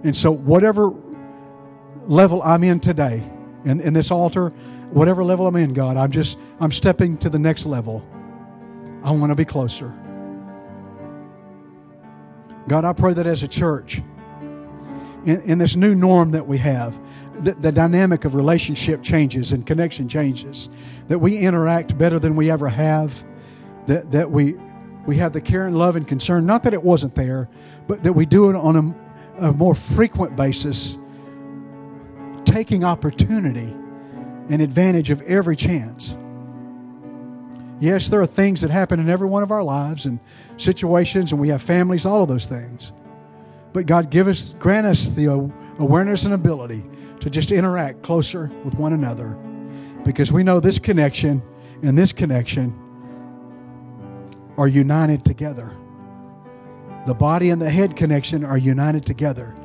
[0.03, 0.93] And so, whatever
[2.07, 3.21] level I'm in today,
[3.65, 4.49] in, in this altar,
[4.91, 8.05] whatever level I'm in, God, I'm just, I'm stepping to the next level.
[9.03, 9.93] I want to be closer.
[12.67, 14.01] God, I pray that as a church,
[15.25, 16.99] in, in this new norm that we have,
[17.35, 20.69] the, the dynamic of relationship changes and connection changes,
[21.07, 23.23] that we interact better than we ever have,
[23.87, 24.55] that, that we,
[25.05, 27.49] we have the care and love and concern, not that it wasn't there,
[27.87, 28.95] but that we do it on
[29.39, 30.97] a, a more frequent basis
[32.55, 33.75] taking opportunity
[34.49, 36.15] and advantage of every chance.
[37.81, 40.21] Yes, there are things that happen in every one of our lives and
[40.55, 42.93] situations, and we have families, all of those things.
[43.73, 45.25] But God, give us, grant us the
[45.79, 46.85] awareness and ability
[47.19, 49.37] to just interact closer with one another
[50.05, 51.41] because we know this connection
[51.83, 52.73] and this connection
[54.55, 55.75] are united together.
[57.05, 59.57] The body and the head connection are united together.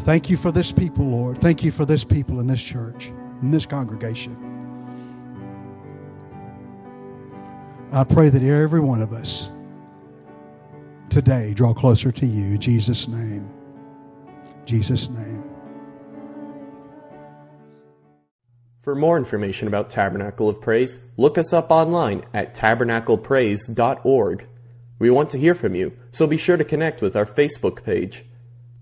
[0.00, 1.38] Thank you for this people, Lord.
[1.38, 3.08] Thank you for this people in this church,
[3.42, 4.36] in this congregation.
[7.92, 9.50] I pray that every one of us
[11.08, 12.54] today draw closer to you.
[12.54, 13.48] In Jesus' name.
[14.66, 15.44] Jesus' name.
[18.82, 24.46] For more information about Tabernacle of Praise, look us up online at tabernaclepraise.org.
[24.98, 28.24] We want to hear from you, so be sure to connect with our Facebook page.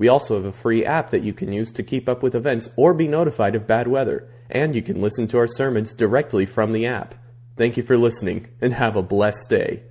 [0.03, 2.69] We also have a free app that you can use to keep up with events
[2.77, 6.73] or be notified of bad weather, and you can listen to our sermons directly from
[6.73, 7.15] the app.
[7.57, 9.85] Thank you for listening, and have a blessed day.